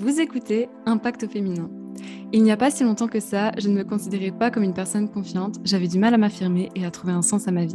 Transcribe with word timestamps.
Vous 0.00 0.20
écoutez 0.20 0.68
Impact 0.86 1.26
féminin. 1.26 1.68
Il 2.32 2.44
n'y 2.44 2.52
a 2.52 2.56
pas 2.56 2.70
si 2.70 2.84
longtemps 2.84 3.08
que 3.08 3.18
ça, 3.18 3.50
je 3.58 3.68
ne 3.68 3.74
me 3.74 3.82
considérais 3.82 4.30
pas 4.30 4.48
comme 4.48 4.62
une 4.62 4.72
personne 4.72 5.08
confiante, 5.08 5.56
j'avais 5.64 5.88
du 5.88 5.98
mal 5.98 6.14
à 6.14 6.18
m'affirmer 6.18 6.68
et 6.76 6.86
à 6.86 6.92
trouver 6.92 7.12
un 7.12 7.20
sens 7.20 7.48
à 7.48 7.50
ma 7.50 7.64
vie. 7.64 7.74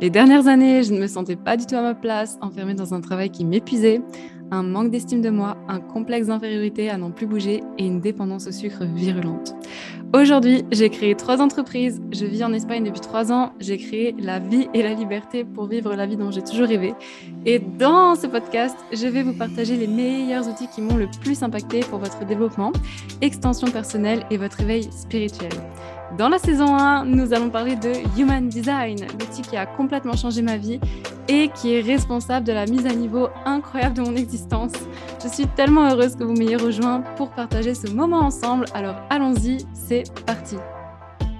Les 0.00 0.10
dernières 0.10 0.48
années, 0.48 0.82
je 0.82 0.92
ne 0.92 0.98
me 0.98 1.06
sentais 1.06 1.36
pas 1.36 1.56
du 1.56 1.66
tout 1.66 1.76
à 1.76 1.82
ma 1.82 1.94
place, 1.94 2.38
enfermée 2.40 2.74
dans 2.74 2.92
un 2.92 3.00
travail 3.00 3.30
qui 3.30 3.44
m'épuisait, 3.44 4.02
un 4.50 4.64
manque 4.64 4.90
d'estime 4.90 5.20
de 5.20 5.30
moi, 5.30 5.58
un 5.68 5.78
complexe 5.78 6.26
d'infériorité 6.26 6.90
à 6.90 6.98
n'en 6.98 7.12
plus 7.12 7.28
bouger 7.28 7.62
et 7.78 7.86
une 7.86 8.00
dépendance 8.00 8.48
au 8.48 8.52
sucre 8.52 8.84
virulente. 8.84 9.54
Aujourd'hui, 10.12 10.64
j'ai 10.72 10.90
créé 10.90 11.14
trois 11.14 11.40
entreprises. 11.40 12.02
Je 12.10 12.24
vis 12.24 12.42
en 12.42 12.52
Espagne 12.52 12.82
depuis 12.82 13.00
trois 13.00 13.30
ans. 13.30 13.52
J'ai 13.60 13.78
créé 13.78 14.12
la 14.18 14.40
vie 14.40 14.68
et 14.74 14.82
la 14.82 14.92
liberté 14.92 15.44
pour 15.44 15.66
vivre 15.66 15.94
la 15.94 16.04
vie 16.04 16.16
dont 16.16 16.32
j'ai 16.32 16.42
toujours 16.42 16.66
rêvé. 16.66 16.94
Et 17.46 17.60
dans 17.60 18.16
ce 18.16 18.26
podcast, 18.26 18.76
je 18.92 19.06
vais 19.06 19.22
vous 19.22 19.34
partager 19.34 19.76
les 19.76 19.86
meilleurs 19.86 20.48
outils 20.48 20.66
qui 20.66 20.82
m'ont 20.82 20.96
le 20.96 21.06
plus 21.20 21.44
impacté 21.44 21.80
pour 21.80 22.00
votre 22.00 22.24
développement, 22.24 22.72
extension 23.20 23.68
personnelle 23.68 24.26
et 24.32 24.36
votre 24.36 24.60
éveil 24.60 24.90
spirituel. 24.90 25.52
Dans 26.18 26.28
la 26.28 26.38
saison 26.38 26.76
1, 26.76 27.04
nous 27.04 27.32
allons 27.32 27.50
parler 27.50 27.76
de 27.76 27.92
Human 28.18 28.48
Design, 28.48 28.98
l'outil 29.12 29.42
qui 29.42 29.56
a 29.56 29.64
complètement 29.64 30.16
changé 30.16 30.42
ma 30.42 30.56
vie 30.56 30.80
et 31.30 31.48
qui 31.48 31.74
est 31.74 31.80
responsable 31.80 32.44
de 32.44 32.52
la 32.52 32.66
mise 32.66 32.86
à 32.86 32.92
niveau 32.92 33.28
incroyable 33.44 33.94
de 33.94 34.02
mon 34.02 34.16
existence. 34.16 34.72
Je 35.22 35.28
suis 35.28 35.46
tellement 35.46 35.88
heureuse 35.88 36.16
que 36.16 36.24
vous 36.24 36.32
m'ayez 36.32 36.56
rejoint 36.56 37.02
pour 37.16 37.30
partager 37.30 37.74
ce 37.74 37.88
moment 37.88 38.18
ensemble. 38.18 38.64
Alors 38.74 38.96
allons-y, 39.10 39.58
c'est 39.72 40.02
parti. 40.26 40.56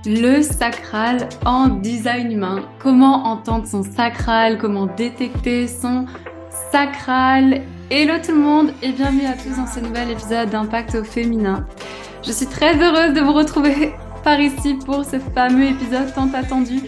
Le 0.06 0.42
sacral 0.42 1.28
en 1.44 1.68
design 1.68 2.30
humain. 2.30 2.62
Comment 2.78 3.24
entendre 3.24 3.66
son 3.66 3.82
sacral? 3.82 4.58
Comment 4.58 4.86
détecter 4.86 5.66
son 5.66 6.06
sacral? 6.70 7.62
Hello 7.90 8.14
tout 8.24 8.32
le 8.32 8.40
monde 8.40 8.72
et 8.82 8.92
bienvenue 8.92 9.26
à 9.26 9.32
tous 9.32 9.56
dans 9.56 9.66
ce 9.66 9.80
nouvel 9.80 10.12
épisode 10.12 10.50
d'Impact 10.50 10.94
au 10.94 11.02
féminin. 11.02 11.66
Je 12.22 12.30
suis 12.30 12.46
très 12.46 12.80
heureuse 12.80 13.12
de 13.12 13.20
vous 13.20 13.32
retrouver 13.32 13.92
par 14.22 14.38
ici 14.38 14.74
pour 14.86 15.04
ce 15.04 15.18
fameux 15.18 15.64
épisode 15.64 16.14
tant 16.14 16.32
attendu 16.32 16.82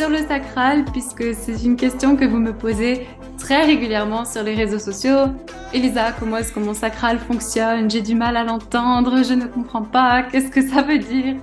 sur 0.00 0.08
le 0.08 0.26
sacral, 0.26 0.86
puisque 0.86 1.34
c'est 1.34 1.62
une 1.62 1.76
question 1.76 2.16
que 2.16 2.24
vous 2.24 2.38
me 2.38 2.54
posez 2.54 3.06
très 3.36 3.66
régulièrement 3.66 4.24
sur 4.24 4.42
les 4.42 4.54
réseaux 4.54 4.78
sociaux. 4.78 5.26
Elisa, 5.74 6.12
comment 6.18 6.38
est-ce 6.38 6.54
que 6.54 6.58
mon 6.58 6.72
sacral 6.72 7.18
fonctionne? 7.18 7.90
J'ai 7.90 8.00
du 8.00 8.14
mal 8.14 8.38
à 8.38 8.42
l'entendre, 8.42 9.22
je 9.22 9.34
ne 9.34 9.44
comprends 9.44 9.82
pas, 9.82 10.22
qu'est-ce 10.22 10.50
que 10.50 10.66
ça 10.66 10.80
veut 10.80 11.00
dire? 11.00 11.36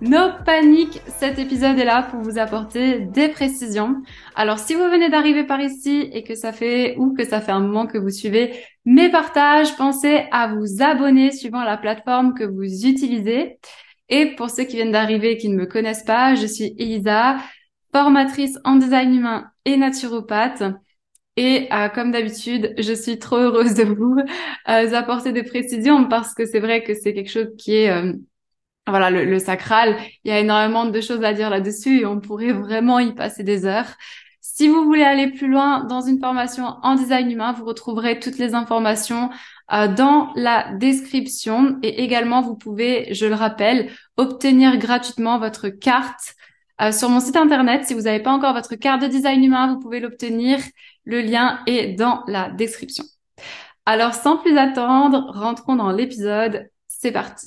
No 0.00 0.20
panique, 0.46 1.02
cet 1.18 1.38
épisode 1.38 1.78
est 1.78 1.84
là 1.84 2.04
pour 2.04 2.20
vous 2.20 2.38
apporter 2.38 3.00
des 3.00 3.28
précisions. 3.28 3.96
Alors 4.34 4.58
si 4.58 4.72
vous 4.72 4.84
venez 4.84 5.10
d'arriver 5.10 5.44
par 5.44 5.60
ici 5.60 6.08
et 6.14 6.22
que 6.22 6.34
ça 6.34 6.52
fait 6.52 6.94
ou 6.96 7.12
que 7.12 7.26
ça 7.26 7.42
fait 7.42 7.52
un 7.52 7.60
moment 7.60 7.86
que 7.86 7.98
vous 7.98 8.08
suivez 8.08 8.54
mes 8.86 9.10
partages, 9.10 9.76
pensez 9.76 10.24
à 10.32 10.48
vous 10.48 10.82
abonner 10.82 11.30
suivant 11.30 11.62
la 11.62 11.76
plateforme 11.76 12.32
que 12.32 12.44
vous 12.44 12.86
utilisez. 12.86 13.58
Et 14.08 14.34
pour 14.36 14.48
ceux 14.50 14.64
qui 14.64 14.76
viennent 14.76 14.92
d'arriver 14.92 15.32
et 15.32 15.36
qui 15.36 15.48
ne 15.48 15.56
me 15.56 15.66
connaissent 15.66 16.04
pas, 16.04 16.36
je 16.36 16.46
suis 16.46 16.74
Elisa, 16.78 17.36
formatrice 17.96 18.58
en 18.64 18.76
design 18.76 19.14
humain 19.14 19.50
et 19.64 19.78
naturopathe. 19.78 20.62
Et 21.38 21.66
euh, 21.72 21.88
comme 21.88 22.12
d'habitude, 22.12 22.74
je 22.76 22.92
suis 22.92 23.18
trop 23.18 23.36
heureuse 23.36 23.72
de 23.72 23.84
vous 23.84 24.18
euh, 24.68 24.92
apporter 24.92 25.32
des 25.32 25.42
précisions 25.42 26.06
parce 26.06 26.34
que 26.34 26.44
c'est 26.44 26.60
vrai 26.60 26.82
que 26.82 26.92
c'est 26.92 27.14
quelque 27.14 27.30
chose 27.30 27.48
qui 27.56 27.74
est 27.74 27.90
euh, 27.90 28.12
voilà 28.86 29.08
le, 29.08 29.24
le, 29.24 29.38
sacral. 29.38 29.96
Il 30.24 30.30
y 30.30 30.34
a 30.34 30.40
énormément 30.40 30.84
de 30.84 31.00
choses 31.00 31.24
à 31.24 31.32
dire 31.32 31.48
là-dessus 31.48 32.00
et 32.00 32.06
on 32.06 32.20
pourrait 32.20 32.52
vraiment 32.52 32.98
y 32.98 33.14
passer 33.14 33.44
des 33.44 33.64
heures. 33.64 33.88
Si 34.42 34.68
vous 34.68 34.84
voulez 34.84 35.02
aller 35.02 35.30
plus 35.30 35.48
loin 35.48 35.84
dans 35.84 36.02
une 36.02 36.20
formation 36.20 36.66
en 36.82 36.96
design 36.96 37.30
humain, 37.30 37.52
vous 37.52 37.64
retrouverez 37.64 38.20
toutes 38.20 38.36
les 38.36 38.54
informations 38.54 39.30
dans 39.70 40.32
la 40.36 40.72
description 40.74 41.78
et 41.82 42.04
également 42.04 42.40
vous 42.40 42.56
pouvez, 42.56 43.12
je 43.12 43.26
le 43.26 43.34
rappelle, 43.34 43.90
obtenir 44.16 44.76
gratuitement 44.78 45.38
votre 45.38 45.68
carte 45.68 46.36
euh, 46.82 46.92
sur 46.92 47.08
mon 47.08 47.20
site 47.20 47.36
internet. 47.36 47.84
Si 47.86 47.94
vous 47.94 48.02
n'avez 48.02 48.22
pas 48.22 48.32
encore 48.32 48.54
votre 48.54 48.74
carte 48.74 49.02
de 49.02 49.06
design 49.06 49.42
humain, 49.42 49.72
vous 49.72 49.80
pouvez 49.80 50.00
l'obtenir. 50.00 50.58
Le 51.04 51.20
lien 51.20 51.60
est 51.66 51.94
dans 51.94 52.22
la 52.26 52.50
description. 52.50 53.04
Alors 53.86 54.14
sans 54.14 54.36
plus 54.38 54.58
attendre, 54.58 55.30
rentrons 55.32 55.76
dans 55.76 55.90
l'épisode. 55.90 56.68
C'est 56.88 57.12
parti. 57.12 57.46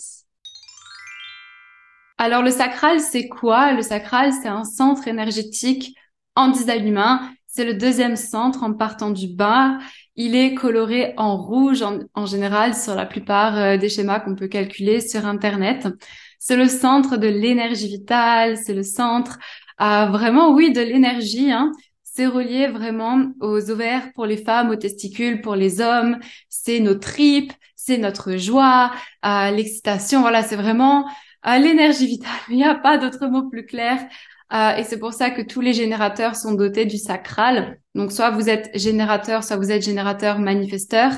Alors 2.18 2.42
le 2.42 2.52
sacral, 2.52 3.00
c'est 3.00 3.28
quoi? 3.28 3.74
Le 3.74 3.82
sacral, 3.82 4.34
c'est 4.34 4.48
un 4.48 4.64
centre 4.64 5.08
énergétique 5.08 5.96
en 6.36 6.50
design 6.50 6.88
humain. 6.88 7.32
C'est 7.48 7.66
le 7.66 7.74
deuxième 7.74 8.16
centre 8.16 8.64
en 8.64 8.74
partant 8.74 9.10
du 9.10 9.28
bas. 9.28 9.80
Il 10.16 10.36
est 10.36 10.54
coloré 10.54 11.14
en 11.18 11.38
rouge 11.38 11.82
en, 11.82 12.26
général 12.26 12.76
sur 12.76 12.94
la 12.96 13.06
plupart 13.06 13.58
euh, 13.58 13.78
des 13.78 13.90
schémas 13.90 14.20
qu'on 14.20 14.36
peut 14.36 14.48
calculer 14.48 15.02
sur 15.02 15.26
Internet. 15.26 15.88
C'est 16.40 16.56
le 16.56 16.68
centre 16.68 17.18
de 17.18 17.28
l'énergie 17.28 17.88
vitale, 17.88 18.58
c'est 18.58 18.74
le 18.74 18.84
centre 18.84 19.38
euh, 19.82 20.06
vraiment, 20.08 20.52
oui, 20.52 20.72
de 20.72 20.82
l'énergie. 20.82 21.52
Hein. 21.52 21.72
C'est 22.04 22.28
relié 22.28 22.68
vraiment 22.68 23.32
aux 23.40 23.70
ovaires 23.70 24.12
pour 24.14 24.26
les 24.26 24.38
femmes, 24.38 24.70
aux 24.70 24.76
testicules 24.76 25.42
pour 25.42 25.56
les 25.56 25.80
hommes. 25.80 26.18
C'est 26.50 26.80
nos 26.80 26.96
tripes, 26.96 27.54
c'est 27.76 27.98
notre 27.98 28.36
joie, 28.36 28.92
euh, 29.26 29.52
l'excitation. 29.52 30.22
Voilà, 30.22 30.44
c'est 30.44 30.56
vraiment 30.56 31.06
euh, 31.48 31.58
l'énergie 31.58 32.08
vitale. 32.08 32.32
Il 32.50 32.58
n'y 32.58 32.64
a 32.64 32.76
pas 32.76 32.98
d'autre 32.98 33.28
mot 33.28 33.50
plus 33.50 33.66
clair 33.66 34.00
euh, 34.52 34.76
et 34.76 34.84
c'est 34.84 35.00
pour 35.00 35.14
ça 35.14 35.30
que 35.30 35.42
tous 35.42 35.62
les 35.62 35.74
générateurs 35.74 36.36
sont 36.36 36.54
dotés 36.54 36.86
du 36.86 36.98
sacral. 36.98 37.80
Donc 37.96 38.12
soit 38.12 38.32
vous 38.32 38.50
êtes 38.50 38.70
générateur, 38.78 39.44
soit 39.44 39.58
vous 39.58 39.72
êtes 39.72 39.84
générateur 39.84 40.40
manifesteur. 40.40 41.12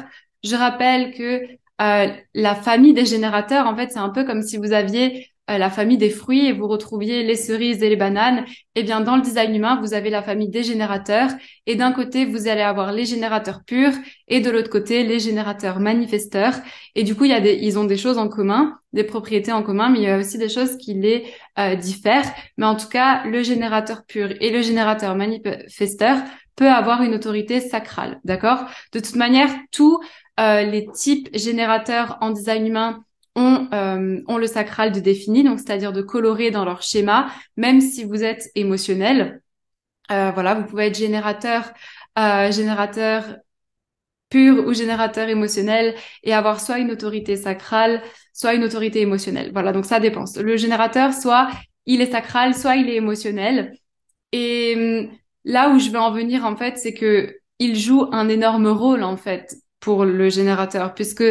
Je 0.44 0.56
rappelle 0.56 1.14
que 1.14 1.42
euh, 1.82 2.08
la 2.34 2.56
famille 2.56 2.94
des 2.94 3.06
générateurs, 3.06 3.68
en 3.68 3.76
fait, 3.76 3.92
c'est 3.92 4.00
un 4.00 4.10
peu 4.10 4.26
comme 4.26 4.42
si 4.44 4.58
vous 4.58 4.72
aviez 4.74 5.31
la 5.58 5.70
famille 5.70 5.98
des 5.98 6.10
fruits 6.10 6.48
et 6.48 6.54
vous 6.54 6.68
retrouviez 6.68 7.24
les 7.24 7.36
cerises 7.36 7.82
et 7.84 7.90
les 7.90 7.96
bananes, 7.96 8.46
eh 8.76 8.84
bien 8.84 9.02
dans 9.02 9.16
le 9.16 9.22
design 9.22 9.56
humain, 9.56 9.80
vous 9.82 9.94
avez 9.94 10.10
la 10.10 10.22
famille 10.22 10.50
des 10.50 10.64
générateurs 10.64 11.30
et 11.66 11.76
d'un 11.76 11.92
côté, 11.92 12.26
vous 12.26 12.48
allez 12.48 12.62
avoir 12.62 12.92
les 12.92 13.06
générateurs 13.06 13.62
purs 13.66 13.94
et 14.28 14.40
de 14.40 14.50
l'autre 14.50 14.70
côté, 14.70 15.04
les 15.04 15.20
générateurs 15.20 15.80
manifesteurs. 15.80 16.54
Et 16.96 17.04
du 17.04 17.16
coup, 17.16 17.26
il 17.26 17.32
y 17.32 17.34
a 17.34 17.42
des, 17.42 17.54
ils 17.62 17.78
ont 17.78 17.84
des 17.84 17.98
choses 17.98 18.18
en 18.18 18.28
commun, 18.28 18.78
des 18.94 19.04
propriétés 19.04 19.52
en 19.52 19.64
commun, 19.64 19.90
mais 19.90 20.00
il 20.00 20.04
y 20.04 20.10
a 20.10 20.18
aussi 20.18 20.38
des 20.38 20.50
choses 20.50 20.78
qui 20.78 20.94
les 20.94 21.26
euh, 21.60 21.76
diffèrent. 21.76 22.32
Mais 22.58 22.66
en 22.66 22.76
tout 22.76 22.90
cas, 22.90 23.26
le 23.26 23.44
générateur 23.44 24.06
pur 24.06 24.30
et 24.40 24.50
le 24.50 24.62
générateur 24.62 25.16
manifesteur 25.16 26.18
peut 26.56 26.70
avoir 26.70 27.02
une 27.02 27.16
autorité 27.16 27.60
sacrale, 27.60 28.20
d'accord? 28.24 28.66
De 28.94 29.00
toute 29.00 29.16
manière, 29.16 29.50
tous 29.72 30.00
euh, 30.40 30.64
les 30.64 30.86
types 30.94 31.30
générateurs 31.34 32.18
en 32.22 32.32
design 32.32 32.68
humain 32.68 33.04
ont, 33.36 33.68
euh, 33.74 34.38
le 34.38 34.48
sacral 34.48 34.92
de 34.92 35.00
défini, 35.00 35.44
donc 35.44 35.60
c'est-à-dire 35.60 35.94
de 35.94 36.02
colorer 36.02 36.52
dans 36.52 36.66
leur 36.66 36.82
schéma, 36.82 37.32
même 37.58 37.82
si 37.82 38.04
vous 38.04 38.24
êtes 38.24 38.50
émotionnel. 38.56 39.42
Euh, 40.12 40.32
voilà, 40.32 40.56
vous 40.56 40.66
pouvez 40.66 40.88
être 40.88 40.98
générateur, 40.98 41.72
euh, 42.20 42.52
générateur 42.52 43.24
pur 44.30 44.66
ou 44.66 44.74
générateur 44.74 45.30
émotionnel 45.30 45.96
et 46.24 46.34
avoir 46.34 46.62
soit 46.62 46.80
une 46.80 46.92
autorité 46.92 47.36
sacrale, 47.36 48.02
soit 48.34 48.54
une 48.54 48.64
autorité 48.64 49.02
émotionnelle. 49.02 49.52
Voilà, 49.54 49.74
donc 49.74 49.86
ça 49.86 50.00
dépend. 50.00 50.26
Le 50.42 50.58
générateur, 50.58 51.14
soit 51.14 51.50
il 51.86 52.02
est 52.02 52.12
sacral, 52.12 52.56
soit 52.56 52.78
il 52.78 52.90
est 52.90 52.96
émotionnel. 52.96 53.74
Et 54.32 54.74
hum, 55.10 55.18
là 55.46 55.70
où 55.70 55.80
je 55.80 55.90
veux 55.90 56.00
en 56.00 56.12
venir, 56.12 56.46
en 56.46 56.56
fait, 56.56 56.78
c'est 56.78 56.94
que 56.94 57.36
il 57.60 57.78
joue 57.78 58.08
un 58.12 58.28
énorme 58.30 58.68
rôle, 58.68 59.04
en 59.04 59.18
fait, 59.18 59.56
pour 59.80 60.06
le 60.06 60.30
générateur, 60.30 60.94
puisque 60.96 61.24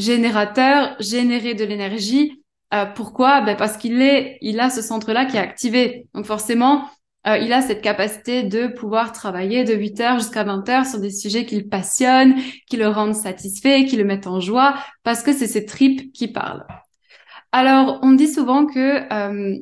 générateur, 0.00 0.96
générer 0.98 1.54
de 1.54 1.64
l'énergie. 1.64 2.42
Euh, 2.72 2.86
pourquoi? 2.86 3.40
Ben 3.42 3.56
Parce 3.56 3.76
qu'il 3.76 4.00
est, 4.00 4.38
il 4.40 4.58
a 4.60 4.70
ce 4.70 4.82
centre-là 4.82 5.26
qui 5.26 5.36
est 5.36 5.40
activé. 5.40 6.06
Donc 6.14 6.24
forcément, 6.24 6.88
euh, 7.26 7.36
il 7.36 7.52
a 7.52 7.60
cette 7.60 7.82
capacité 7.82 8.42
de 8.42 8.66
pouvoir 8.68 9.12
travailler 9.12 9.64
de 9.64 9.74
8 9.74 10.00
heures 10.00 10.18
jusqu'à 10.18 10.42
20 10.42 10.68
heures 10.70 10.86
sur 10.86 11.00
des 11.00 11.10
sujets 11.10 11.44
qui 11.44 11.60
le 11.60 11.68
passionnent, 11.68 12.34
qui 12.66 12.76
le 12.76 12.88
rendent 12.88 13.14
satisfait, 13.14 13.84
qui 13.84 13.96
le 13.96 14.04
mettent 14.04 14.26
en 14.26 14.40
joie, 14.40 14.74
parce 15.02 15.22
que 15.22 15.32
c'est 15.32 15.46
ses 15.46 15.66
tripes 15.66 16.12
qui 16.12 16.28
parlent. 16.28 16.66
Alors, 17.52 17.98
on 18.02 18.12
dit 18.12 18.28
souvent 18.28 18.64
que 18.64 19.12
euh, 19.12 19.58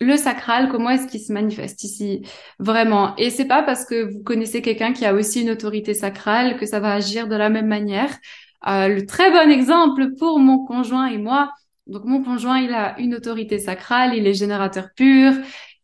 le 0.00 0.16
sacral, 0.16 0.68
comment 0.68 0.90
est-ce 0.90 1.06
qu'il 1.06 1.20
se 1.20 1.32
manifeste 1.32 1.84
ici? 1.84 2.22
Vraiment 2.58 3.14
Et 3.16 3.30
c'est 3.30 3.46
pas 3.46 3.62
parce 3.62 3.84
que 3.84 4.12
vous 4.12 4.22
connaissez 4.22 4.60
quelqu'un 4.60 4.92
qui 4.92 5.06
a 5.06 5.14
aussi 5.14 5.42
une 5.42 5.50
autorité 5.50 5.94
sacrale 5.94 6.58
que 6.58 6.66
ça 6.66 6.80
va 6.80 6.92
agir 6.92 7.28
de 7.28 7.36
la 7.36 7.48
même 7.48 7.68
manière. 7.68 8.10
Euh, 8.66 8.88
le 8.88 9.06
très 9.06 9.30
bon 9.30 9.50
exemple 9.50 10.14
pour 10.18 10.38
mon 10.38 10.64
conjoint 10.64 11.06
et 11.06 11.18
moi. 11.18 11.52
Donc 11.86 12.04
mon 12.04 12.22
conjoint, 12.22 12.58
il 12.58 12.72
a 12.72 12.98
une 13.00 13.14
autorité 13.14 13.58
sacrale, 13.58 14.14
il 14.14 14.26
est 14.26 14.34
générateur 14.34 14.88
pur. 14.94 15.32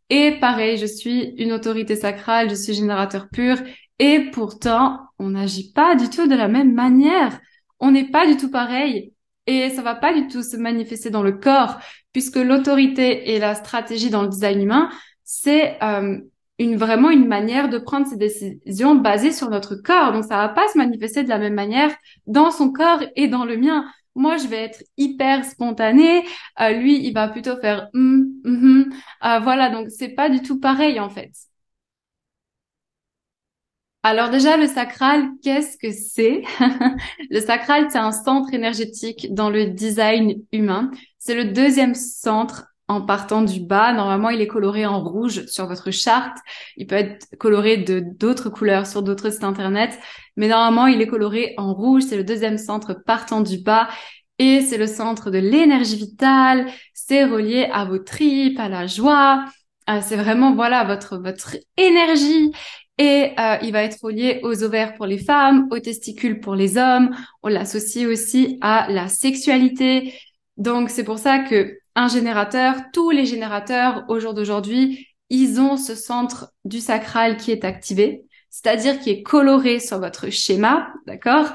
Et 0.09 0.39
pareil, 0.41 0.77
je 0.77 0.87
suis 0.87 1.35
une 1.39 1.53
autorité 1.53 1.97
sacrale, 1.97 2.51
je 2.51 2.55
suis 2.55 2.75
générateur 2.75 3.29
pur. 3.29 3.59
Et 3.99 4.31
pourtant, 4.31 5.01
on 5.19 5.31
n'agit 5.31 5.73
pas 5.73 5.97
du 5.97 6.09
tout 6.11 6.29
de 6.29 6.35
la 6.35 6.49
même 6.49 6.75
manière. 6.75 7.39
On 7.81 7.91
n'est 7.91 8.11
pas 8.11 8.27
du 8.27 8.37
tout 8.37 8.51
pareil. 8.51 9.13
Et 9.47 9.71
ça 9.71 9.83
va 9.83 9.95
pas 9.95 10.13
du 10.13 10.29
tout 10.29 10.43
se 10.43 10.57
manifester 10.57 11.11
dans 11.11 11.23
le 11.23 11.33
corps, 11.33 11.79
puisque 12.13 12.37
l'autorité 12.37 13.35
et 13.35 13.39
la 13.39 13.55
stratégie 13.55 14.11
dans 14.11 14.23
le 14.23 14.29
design 14.29 14.61
humain, 14.61 14.91
c'est 15.25 15.83
euh, 15.83 16.19
une 16.59 16.77
vraiment 16.77 17.11
une 17.11 17.27
manière 17.27 17.69
de 17.69 17.79
prendre 17.79 18.07
ses 18.07 18.17
décisions 18.17 18.95
basées 18.95 19.33
sur 19.33 19.51
notre 19.51 19.77
corps. 19.77 20.13
Donc 20.13 20.25
ça 20.25 20.37
va 20.37 20.49
pas 20.49 20.67
se 20.69 20.79
manifester 20.79 21.23
de 21.23 21.29
la 21.29 21.39
même 21.39 21.55
manière 21.55 21.95
dans 22.27 22.51
son 22.51 22.73
corps 22.73 23.03
et 23.15 23.29
dans 23.29 23.45
le 23.45 23.57
mien. 23.57 23.85
Moi, 24.15 24.39
je 24.39 24.47
vais 24.47 24.63
être 24.65 24.83
hyper 24.97 25.45
spontanée. 25.45 26.25
Euh, 26.61 26.71
lui, 26.71 27.07
il 27.07 27.13
va 27.13 27.29
plutôt 27.29 27.57
faire 27.61 27.89
hum, 27.95 28.27
hum, 28.45 28.91
hum. 29.23 29.43
voilà. 29.43 29.71
Donc 29.71 29.91
c'est 29.91 30.09
pas 30.09 30.31
du 30.31 30.41
tout 30.43 30.59
pareil 30.61 30.99
en 31.01 31.11
fait. 31.11 31.31
Alors 34.03 34.31
déjà, 34.31 34.57
le 34.57 34.69
sacral, 34.69 35.31
qu'est-ce 35.43 35.77
que 35.77 35.91
c'est? 35.91 36.43
Le 37.31 37.41
sacral, 37.41 37.89
c'est 37.91 37.99
un 37.99 38.13
centre 38.13 38.55
énergétique 38.55 39.35
dans 39.35 39.51
le 39.51 39.67
design 39.67 40.43
humain. 40.53 40.93
C'est 41.19 41.35
le 41.35 41.47
deuxième 41.53 41.95
centre 41.97 42.69
en 42.89 43.01
partant 43.03 43.43
du 43.43 43.61
bas. 43.61 43.93
Normalement, 43.93 44.31
il 44.31 44.41
est 44.41 44.47
coloré 44.47 44.87
en 44.87 45.03
rouge 45.03 45.47
sur 45.47 45.67
votre 45.67 45.91
charte. 45.91 46.39
Il 46.77 46.87
peut 46.87 46.97
être 46.97 47.27
coloré 47.39 47.79
de 47.79 48.01
d'autres 48.01 48.51
couleurs 48.51 48.87
sur 48.87 49.03
d'autres 49.03 49.31
sites 49.31 49.45
internet, 49.45 49.99
mais 50.37 50.49
normalement, 50.49 50.87
il 50.87 51.01
est 51.01 51.07
coloré 51.07 51.55
en 51.57 51.75
rouge. 51.75 52.03
C'est 52.03 52.17
le 52.17 52.25
deuxième 52.25 52.59
centre 52.59 52.95
partant 52.95 53.41
du 53.41 53.59
bas. 53.59 53.89
Et 54.39 54.61
c'est 54.61 54.79
le 54.79 54.87
centre 54.87 55.31
de 55.31 55.39
l'énergie 55.39 55.97
vitale. 55.97 56.67
C'est 56.93 57.25
relié 57.25 57.69
à 57.73 57.87
vos 57.87 57.99
tripes, 57.99 58.61
à 58.61 58.69
la 58.69 58.87
joie. 58.87 59.47
Euh, 59.89 60.01
c'est 60.03 60.17
vraiment, 60.17 60.55
voilà, 60.55 60.85
votre, 60.85 61.17
votre 61.17 61.57
énergie. 61.77 62.53
Et 62.99 63.33
euh, 63.39 63.57
il 63.63 63.73
va 63.73 63.83
être 63.83 63.99
relié 64.03 64.41
aux 64.43 64.63
ovaires 64.63 64.95
pour 64.95 65.07
les 65.07 65.19
femmes, 65.19 65.69
aux 65.71 65.79
testicules 65.81 66.41
pour 66.41 66.55
les 66.55 66.79
hommes. 66.79 67.15
On 67.43 67.49
l'associe 67.49 68.07
aussi 68.07 68.59
à 68.61 68.87
la 68.91 69.09
sexualité. 69.09 70.15
Donc 70.57 70.91
c'est 70.91 71.05
pour 71.05 71.19
ça 71.19 71.41
que 71.41 71.79
un 71.97 72.09
générateur, 72.09 72.77
tous 72.93 73.11
les 73.11 73.27
générateurs 73.27 74.05
au 74.09 74.21
jour 74.21 74.35
d'aujourd'hui, 74.35 75.09
ils 75.31 75.61
ont 75.61 75.77
ce 75.77 75.97
centre 75.97 76.53
du 76.65 76.79
sacral 76.79 77.37
qui 77.37 77.51
est 77.51 77.65
activé, 77.65 78.23
c'est-à-dire 78.51 79.01
qui 79.01 79.11
est 79.11 79.23
coloré 79.23 79.81
sur 79.81 79.99
votre 79.99 80.31
schéma, 80.31 80.93
d'accord? 81.07 81.47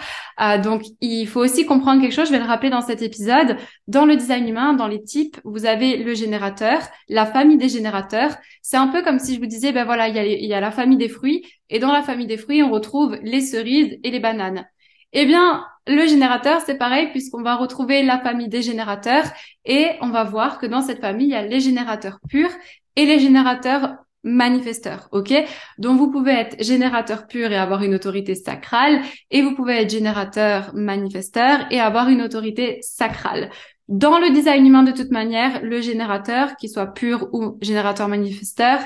Euh, 0.42 0.58
Donc 0.58 0.84
il 1.00 1.26
faut 1.28 1.40
aussi 1.40 1.66
comprendre 1.66 2.02
quelque 2.02 2.14
chose, 2.14 2.28
je 2.28 2.34
vais 2.34 2.40
le 2.40 2.46
rappeler 2.46 2.70
dans 2.70 2.82
cet 2.82 3.02
épisode. 3.02 3.56
Dans 3.88 4.06
le 4.06 4.16
design 4.18 4.48
humain, 4.48 4.74
dans 4.74 4.88
les 4.88 5.02
types, 5.04 5.40
vous 5.46 5.66
avez 5.66 5.98
le 5.98 6.14
générateur, 6.14 6.82
la 7.08 7.26
famille 7.26 7.58
des 7.58 7.70
générateurs. 7.70 8.36
C'est 8.62 8.78
un 8.78 8.88
peu 8.88 9.04
comme 9.04 9.20
si 9.20 9.36
je 9.36 9.40
vous 9.40 9.46
disais, 9.48 9.72
ben 9.72 9.86
voilà, 9.86 10.10
il 10.10 10.16
y, 10.16 10.20
a 10.20 10.26
il 10.26 10.46
y 10.46 10.54
a 10.54 10.60
la 10.60 10.72
famille 10.72 10.98
des 10.98 11.10
fruits, 11.10 11.46
et 11.70 11.80
dans 11.80 11.92
la 11.94 12.02
famille 12.02 12.28
des 12.28 12.38
fruits, 12.38 12.62
on 12.62 12.72
retrouve 12.72 13.18
les 13.24 13.42
cerises 13.42 13.98
et 14.04 14.12
les 14.12 14.20
bananes. 14.20 14.66
Eh 15.14 15.26
bien, 15.26 15.66
le 15.88 16.06
générateur, 16.08 16.62
c'est 16.62 16.78
pareil 16.78 17.10
puisqu'on 17.12 17.42
va 17.42 17.56
retrouver 17.56 18.04
la 18.04 18.20
famille 18.20 18.50
des 18.50 18.62
générateurs 18.62 19.26
et 19.66 19.90
on 20.02 20.10
va 20.10 20.24
voir 20.24 20.58
que 20.58 20.66
dans 20.66 20.82
cette 20.82 21.02
famille, 21.02 21.28
il 21.28 21.32
y 21.32 21.36
a 21.36 21.46
les 21.46 21.60
générateurs 21.60 22.20
purs 22.30 22.52
et 22.96 23.06
les 23.06 23.20
générateurs 23.20 23.96
manifesteurs, 24.24 25.08
ok? 25.12 25.34
Donc 25.80 25.98
vous 25.98 26.12
pouvez 26.12 26.34
être 26.34 26.64
générateur 26.64 27.26
pur 27.26 27.52
et 27.52 27.58
avoir 27.58 27.82
une 27.84 27.96
autorité 27.96 28.36
sacrale 28.36 29.02
et 29.32 29.42
vous 29.42 29.56
pouvez 29.56 29.82
être 29.82 29.90
générateur 29.90 30.72
manifesteur 30.76 31.66
et 31.72 31.80
avoir 31.80 32.08
une 32.10 32.22
autorité 32.22 32.80
sacrale. 32.82 33.50
Dans 33.88 34.20
le 34.20 34.30
design 34.32 34.66
humain 34.66 34.84
de 34.84 34.92
toute 34.92 35.12
manière, 35.12 35.62
le 35.64 35.82
générateur, 35.82 36.56
qu'il 36.56 36.70
soit 36.70 36.94
pur 36.94 37.28
ou 37.34 37.58
générateur 37.62 38.08
manifesteur, 38.08 38.80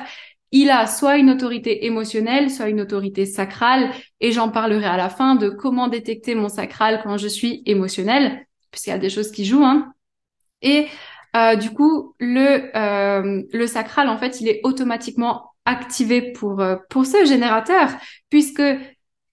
il 0.52 0.70
a 0.70 0.88
soit 0.88 1.18
une 1.18 1.30
autorité 1.30 1.86
émotionnelle, 1.86 2.50
soit 2.50 2.70
une 2.70 2.82
autorité 2.82 3.26
sacrale, 3.26 3.92
et 4.20 4.32
j'en 4.32 4.50
parlerai 4.50 4.86
à 4.86 4.98
la 4.98 5.10
fin 5.10 5.36
de 5.36 5.50
comment 5.50 5.88
détecter 5.88 6.36
mon 6.36 6.50
sacral 6.50 7.02
quand 7.04 7.18
je 7.18 7.28
suis 7.28 7.62
émotionnelle, 7.66 8.46
puisqu'il 8.72 8.92
y 8.92 8.94
a 8.94 9.00
des 9.00 9.10
choses 9.10 9.32
qui 9.32 9.46
jouent. 9.46 9.66
Hein. 9.66 9.94
Et 10.62 10.88
euh, 11.36 11.56
du 11.56 11.72
coup, 11.72 12.16
le 12.20 12.76
euh, 12.78 13.44
le 13.52 13.68
sacral, 13.68 14.08
en 14.10 14.18
fait, 14.18 14.40
il 14.42 14.48
est 14.48 14.62
automatiquement 14.64 15.52
activé 15.66 16.32
pour 16.32 16.62
euh, 16.62 16.78
pour 16.90 17.06
ce 17.06 17.26
générateur, 17.26 17.90
puisque 18.30 18.64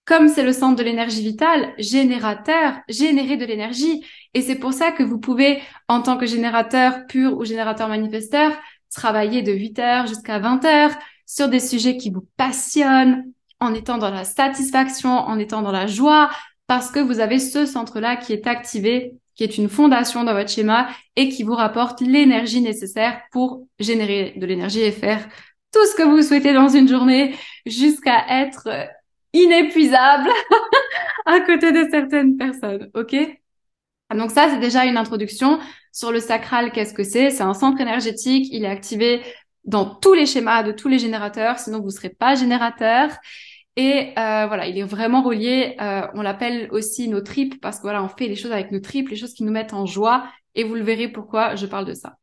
comme 0.04 0.28
c'est 0.28 0.42
le 0.42 0.52
centre 0.52 0.76
de 0.76 0.82
l'énergie 0.82 1.22
vitale, 1.22 1.72
générateur, 1.78 2.74
générer 2.88 3.36
de 3.36 3.44
l'énergie. 3.44 4.04
Et 4.34 4.42
c'est 4.42 4.56
pour 4.56 4.72
ça 4.72 4.90
que 4.90 5.02
vous 5.02 5.18
pouvez, 5.18 5.60
en 5.88 6.02
tant 6.02 6.16
que 6.16 6.26
générateur 6.26 7.06
pur 7.06 7.36
ou 7.36 7.44
générateur 7.44 7.88
manifesteur, 7.88 8.52
travailler 8.92 9.42
de 9.42 9.52
8 9.52 9.78
heures 9.78 10.06
jusqu'à 10.06 10.38
20 10.38 10.64
heures, 10.64 10.92
sur 11.26 11.48
des 11.48 11.60
sujets 11.60 11.96
qui 11.96 12.10
vous 12.10 12.26
passionnent, 12.36 13.32
en 13.60 13.74
étant 13.74 13.98
dans 13.98 14.10
la 14.10 14.24
satisfaction, 14.24 15.10
en 15.10 15.38
étant 15.38 15.62
dans 15.62 15.72
la 15.72 15.86
joie, 15.86 16.30
parce 16.66 16.90
que 16.90 17.00
vous 17.00 17.20
avez 17.20 17.38
ce 17.38 17.66
centre-là 17.66 18.16
qui 18.16 18.32
est 18.32 18.46
activé, 18.46 19.14
qui 19.34 19.44
est 19.44 19.56
une 19.56 19.68
fondation 19.68 20.24
dans 20.24 20.34
votre 20.34 20.50
schéma 20.50 20.88
et 21.16 21.28
qui 21.28 21.42
vous 21.42 21.54
rapporte 21.54 22.00
l'énergie 22.00 22.60
nécessaire 22.60 23.20
pour 23.30 23.66
générer 23.78 24.34
de 24.36 24.46
l'énergie 24.46 24.80
et 24.80 24.92
faire 24.92 25.26
tout 25.72 25.84
ce 25.86 25.94
que 25.94 26.02
vous 26.02 26.22
souhaitez 26.22 26.52
dans 26.52 26.68
une 26.68 26.88
journée 26.88 27.34
jusqu'à 27.64 28.24
être 28.28 28.68
inépuisable 29.32 30.28
à 31.26 31.40
côté 31.40 31.72
de 31.72 31.88
certaines 31.90 32.36
personnes. 32.36 32.90
OK? 32.94 33.14
Donc 34.14 34.30
ça, 34.30 34.48
c'est 34.50 34.60
déjà 34.60 34.84
une 34.84 34.96
introduction 34.96 35.58
sur 35.92 36.12
le 36.12 36.20
sacral. 36.20 36.72
Qu'est-ce 36.72 36.94
que 36.94 37.04
c'est? 37.04 37.30
C'est 37.30 37.42
un 37.42 37.54
centre 37.54 37.80
énergétique. 37.80 38.48
Il 38.50 38.64
est 38.64 38.68
activé 38.68 39.22
dans 39.64 39.84
tous 39.84 40.14
les 40.14 40.26
schémas 40.26 40.62
de 40.62 40.72
tous 40.72 40.88
les 40.88 40.98
générateurs, 40.98 41.58
sinon 41.58 41.78
vous 41.78 41.86
ne 41.86 41.90
serez 41.90 42.10
pas 42.10 42.34
générateur. 42.34 43.10
Et 43.76 44.12
euh, 44.18 44.46
voilà, 44.46 44.66
il 44.66 44.76
est 44.78 44.82
vraiment 44.82 45.22
relié. 45.22 45.76
Euh, 45.80 46.06
on 46.14 46.22
l'appelle 46.22 46.68
aussi 46.72 47.08
nos 47.08 47.20
tripes 47.20 47.60
parce 47.60 47.78
que 47.78 47.82
voilà, 47.82 48.02
on 48.02 48.08
fait 48.08 48.28
les 48.28 48.36
choses 48.36 48.52
avec 48.52 48.70
nos 48.70 48.80
tripes, 48.80 49.08
les 49.08 49.16
choses 49.16 49.34
qui 49.34 49.44
nous 49.44 49.52
mettent 49.52 49.72
en 49.72 49.86
joie. 49.86 50.26
Et 50.54 50.64
vous 50.64 50.74
le 50.74 50.82
verrez 50.82 51.08
pourquoi 51.08 51.54
je 51.56 51.66
parle 51.66 51.86
de 51.86 51.94
ça. 51.94 52.16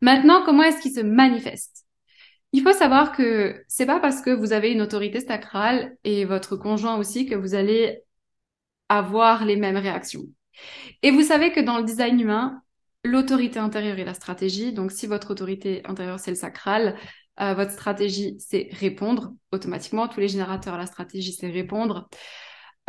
Maintenant, 0.00 0.42
comment 0.44 0.62
est-ce 0.62 0.80
qu'il 0.80 0.92
se 0.92 1.00
manifeste? 1.00 1.84
Il 2.52 2.62
faut 2.62 2.72
savoir 2.72 3.12
que 3.12 3.62
c'est 3.68 3.86
pas 3.86 4.00
parce 4.00 4.22
que 4.22 4.30
vous 4.30 4.52
avez 4.52 4.72
une 4.72 4.80
autorité 4.80 5.20
sacrale 5.20 5.96
et 6.04 6.24
votre 6.24 6.56
conjoint 6.56 6.96
aussi 6.96 7.26
que 7.26 7.34
vous 7.34 7.54
allez 7.54 8.00
avoir 8.90 9.46
les 9.46 9.56
mêmes 9.56 9.78
réactions. 9.78 10.24
Et 11.02 11.10
vous 11.10 11.22
savez 11.22 11.52
que 11.52 11.60
dans 11.60 11.78
le 11.78 11.84
design 11.84 12.20
humain, 12.20 12.60
l'autorité 13.04 13.58
intérieure 13.58 13.98
et 13.98 14.04
la 14.04 14.12
stratégie. 14.12 14.74
Donc, 14.74 14.92
si 14.92 15.06
votre 15.06 15.30
autorité 15.30 15.80
intérieure, 15.86 16.18
c'est 16.18 16.32
le 16.32 16.36
sacral, 16.36 16.96
euh, 17.40 17.54
votre 17.54 17.70
stratégie, 17.70 18.36
c'est 18.38 18.68
répondre 18.72 19.32
automatiquement. 19.52 20.08
Tous 20.08 20.20
les 20.20 20.28
générateurs, 20.28 20.76
la 20.76 20.86
stratégie, 20.86 21.32
c'est 21.32 21.48
répondre. 21.48 22.08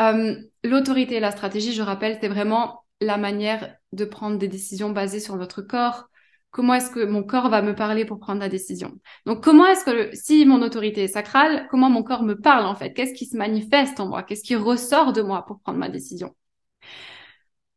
Euh, 0.02 0.36
l'autorité 0.64 1.16
et 1.16 1.20
la 1.20 1.32
stratégie, 1.32 1.72
je 1.74 1.82
rappelle, 1.82 2.18
c'est 2.20 2.28
vraiment 2.28 2.84
la 3.00 3.18
manière 3.18 3.76
de 3.94 4.04
prendre 4.04 4.38
des 4.38 4.48
décisions 4.48 4.90
basées 4.90 5.20
sur 5.20 5.38
votre 5.38 5.62
corps. 5.62 6.10
Comment 6.52 6.74
est-ce 6.74 6.92
que 6.92 7.06
mon 7.06 7.24
corps 7.24 7.50
va 7.50 7.62
me 7.62 7.74
parler 7.74 8.04
pour 8.04 8.20
prendre 8.20 8.42
la 8.42 8.50
décision? 8.50 8.92
Donc, 9.26 9.42
comment 9.42 9.66
est-ce 9.66 9.86
que, 9.86 10.14
si 10.14 10.46
mon 10.46 10.62
autorité 10.62 11.04
est 11.04 11.08
sacrale, 11.08 11.68
comment 11.72 11.90
mon 11.90 12.04
corps 12.04 12.24
me 12.24 12.36
parle 12.36 12.66
en 12.66 12.76
fait? 12.76 12.94
Qu'est-ce 12.94 13.14
qui 13.14 13.26
se 13.26 13.38
manifeste 13.38 14.00
en 14.02 14.10
moi? 14.10 14.24
Qu'est-ce 14.24 14.44
qui 14.44 14.56
ressort 14.56 15.14
de 15.14 15.22
moi 15.22 15.46
pour 15.46 15.62
prendre 15.62 15.80
ma 15.80 15.88
décision? 15.88 16.36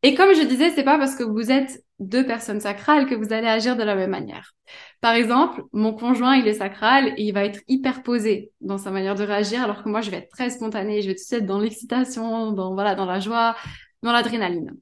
Et 0.03 0.15
comme 0.15 0.35
je 0.35 0.43
disais, 0.43 0.71
c'est 0.71 0.85
pas 0.85 0.99
parce 0.99 1.15
que 1.15 1.23
vous 1.23 1.51
êtes 1.51 1.83
deux 1.99 2.27
personnes 2.27 2.61
sacrales 2.61 3.07
que 3.07 3.15
vous 3.15 3.33
allez 3.33 3.47
agir 3.47 3.77
de 3.77 3.85
la 3.85 3.95
même 3.95 4.11
manière. 4.11 4.53
Par 5.01 5.15
exemple, 5.15 5.63
mon 5.73 5.95
conjoint, 5.95 6.37
il 6.37 6.47
est 6.49 6.55
sacral 6.55 7.15
et 7.17 7.23
il 7.23 7.33
va 7.33 7.45
être 7.45 7.61
hyper 7.69 8.03
posé 8.03 8.51
dans 8.61 8.77
sa 8.77 8.91
manière 8.91 9.15
de 9.15 9.23
réagir, 9.23 9.63
alors 9.63 9.83
que 9.83 9.89
moi, 9.89 10.01
je 10.01 10.11
vais 10.11 10.19
être 10.19 10.31
très 10.31 10.51
spontanée, 10.51 11.01
je 11.01 11.07
vais 11.07 11.15
tout 11.15 11.23
de 11.23 11.37
suite 11.37 11.47
dans 11.47 11.59
l'excitation, 11.59 12.53
dans, 12.53 12.75
voilà, 12.75 12.95
dans 12.95 13.07
la 13.07 13.21
joie, 13.21 13.57
dans 14.03 14.13
l'adrénaline. 14.13 14.77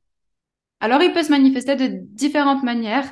Alors, 0.80 1.02
il 1.02 1.12
peut 1.12 1.22
se 1.22 1.30
manifester 1.30 1.76
de 1.76 1.88
différentes 1.92 2.64
manières. 2.64 3.08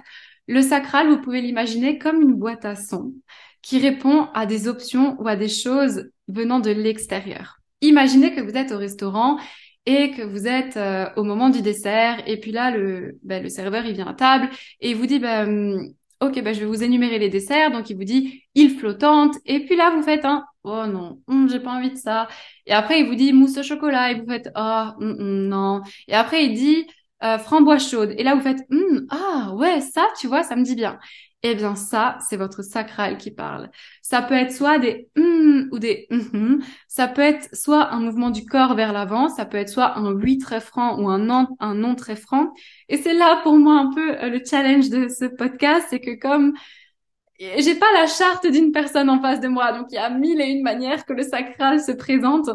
Le 0.51 0.63
sacral, 0.63 1.09
vous 1.09 1.21
pouvez 1.21 1.41
l'imaginer 1.43 1.97
comme 1.97 2.21
une 2.21 2.35
boîte 2.35 2.65
à 2.65 2.75
sons 2.75 3.15
qui 3.63 3.79
répond 3.79 4.27
à 4.35 4.47
des 4.47 4.67
options 4.67 5.15
ou 5.21 5.29
à 5.29 5.37
des 5.37 5.49
choses 5.49 6.11
venant 6.27 6.59
de 6.59 6.73
l'extérieur. 6.73 7.61
Imaginez 7.83 8.35
que 8.35 8.41
vous 8.41 8.57
êtes 8.57 8.73
au 8.73 8.77
restaurant 8.77 9.39
et 9.87 10.11
que 10.11 10.23
vous 10.23 10.49
êtes 10.49 10.77
euh, 10.77 11.07
au 11.15 11.23
moment 11.23 11.51
du 11.51 11.63
dessert 11.63 12.21
et 12.27 12.41
puis 12.41 12.51
là 12.51 12.73
le 12.73 13.17
ben, 13.23 13.41
le 13.41 13.49
serveur 13.49 13.85
il 13.87 13.95
vient 13.95 14.09
à 14.09 14.15
table 14.15 14.51
et 14.81 14.91
il 14.91 14.97
vous 14.97 15.07
dit 15.07 15.21
ben 15.21 15.79
ok 16.21 16.43
ben 16.43 16.53
je 16.53 16.61
vais 16.61 16.67
vous 16.67 16.83
énumérer 16.83 17.21
les 17.21 17.29
desserts 17.29 17.71
donc 17.71 17.89
il 17.89 17.97
vous 17.97 18.05
dit 18.05 18.43
île 18.57 18.77
flottante 18.77 19.37
et 19.47 19.65
puis 19.65 19.77
là 19.77 19.91
vous 19.97 20.03
faites 20.03 20.25
un 20.25 20.45
oh 20.65 20.85
non 20.87 21.23
hum, 21.29 21.49
j'ai 21.49 21.61
pas 21.61 21.71
envie 21.71 21.93
de 21.93 21.97
ça 21.97 22.29
et 22.67 22.73
après 22.73 23.01
il 23.01 23.07
vous 23.07 23.15
dit 23.15 23.33
mousse 23.33 23.57
au 23.57 23.63
chocolat 23.63 24.11
et 24.11 24.21
vous 24.21 24.27
faites 24.27 24.51
oh 24.55 24.89
non 24.99 25.81
et 26.09 26.15
après 26.15 26.45
il 26.45 26.55
dit 26.55 26.87
euh, 27.23 27.39
framboise 27.39 27.89
chaude 27.89 28.15
et 28.17 28.23
là 28.23 28.35
vous 28.35 28.41
faites 28.41 28.67
ah 29.11 29.53
ouais 29.55 29.81
ça 29.81 30.09
tu 30.19 30.27
vois 30.27 30.43
ça 30.43 30.57
me 30.57 30.63
dit 30.63 30.75
bien 30.75 30.99
eh 31.43 31.55
bien 31.55 31.75
ça, 31.75 32.19
c'est 32.29 32.37
votre 32.37 32.63
sacral 32.63 33.17
qui 33.17 33.31
parle. 33.31 33.71
Ça 34.03 34.21
peut 34.21 34.35
être 34.35 34.53
soit 34.53 34.79
des 34.79 35.09
hum 35.17 35.69
ou 35.73 35.79
des 35.79 36.07
hum, 36.11 36.61
ça 36.87 37.09
peut 37.09 37.23
être 37.23 37.55
soit 37.55 37.93
un 37.93 38.01
mouvement 38.01 38.31
du 38.31 38.45
corps 38.45 38.75
vers 38.75 38.93
l'avant, 38.93 39.29
ça 39.29 39.47
peut 39.47 39.57
être 39.57 39.71
soit 39.71 39.97
un 39.99 40.13
oui 40.13 40.39
très 40.39 40.61
franc 40.61 41.01
ou 41.01 41.09
un 41.09 41.19
non, 41.19 41.49
un 41.59 41.75
non 41.75 41.95
très 41.95 42.17
franc. 42.17 42.53
Et 42.89 42.99
c'est 42.99 43.15
là 43.15 43.41
pour 43.43 43.57
moi 43.57 43.79
un 43.79 43.91
peu 43.93 44.23
euh, 44.23 44.29
le 44.29 44.43
challenge 44.45 44.91
de 44.91 45.09
ce 45.09 45.25
podcast, 45.25 45.87
c'est 45.91 46.01
que 46.01 46.15
comme 46.19 46.53
j'ai 47.39 47.75
pas 47.75 47.91
la 47.95 48.07
charte 48.07 48.47
d'une 48.47 48.71
personne 48.71 49.09
en 49.09 49.21
face 49.23 49.41
de 49.41 49.49
moi, 49.49 49.73
donc 49.73 49.87
il 49.91 49.95
y 49.95 49.99
a 49.99 50.11
mille 50.11 50.41
et 50.43 50.51
une 50.51 50.63
manières 50.63 51.07
que 51.07 51.15
le 51.15 51.23
sacral 51.23 51.81
se 51.81 51.93
présente. 51.93 52.51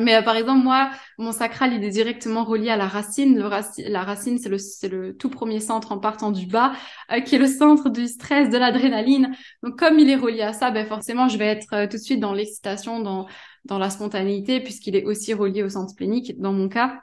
Mais 0.00 0.16
euh, 0.16 0.22
par 0.22 0.36
exemple, 0.36 0.64
moi, 0.64 0.90
mon 1.18 1.32
sacral, 1.32 1.72
il 1.72 1.84
est 1.84 1.90
directement 1.90 2.44
relié 2.44 2.70
à 2.70 2.76
la 2.76 2.88
racine. 2.88 3.38
La 3.38 4.02
racine, 4.02 4.38
c'est 4.38 4.88
le, 4.88 5.16
tout 5.16 5.30
premier 5.30 5.60
centre 5.60 5.92
en 5.92 5.98
partant 5.98 6.32
du 6.32 6.46
bas, 6.46 6.72
euh, 7.12 7.20
qui 7.20 7.36
est 7.36 7.38
le 7.38 7.46
centre 7.46 7.88
du 7.90 8.08
stress, 8.08 8.50
de 8.50 8.58
l'adrénaline. 8.58 9.34
Donc, 9.62 9.78
comme 9.78 9.98
il 9.98 10.10
est 10.10 10.16
relié 10.16 10.42
à 10.42 10.52
ça, 10.52 10.70
ben 10.70 10.86
forcément, 10.86 11.28
je 11.28 11.38
vais 11.38 11.46
être 11.46 11.72
euh, 11.74 11.86
tout 11.86 11.96
de 11.96 12.02
suite 12.02 12.20
dans 12.20 12.32
l'excitation, 12.32 13.00
dans 13.00 13.26
dans 13.64 13.78
la 13.78 13.88
spontanéité, 13.88 14.60
puisqu'il 14.60 14.94
est 14.94 15.04
aussi 15.04 15.32
relié 15.32 15.62
au 15.62 15.70
centre 15.70 15.90
splénique 15.90 16.38
dans 16.38 16.52
mon 16.52 16.68
cas. 16.68 17.00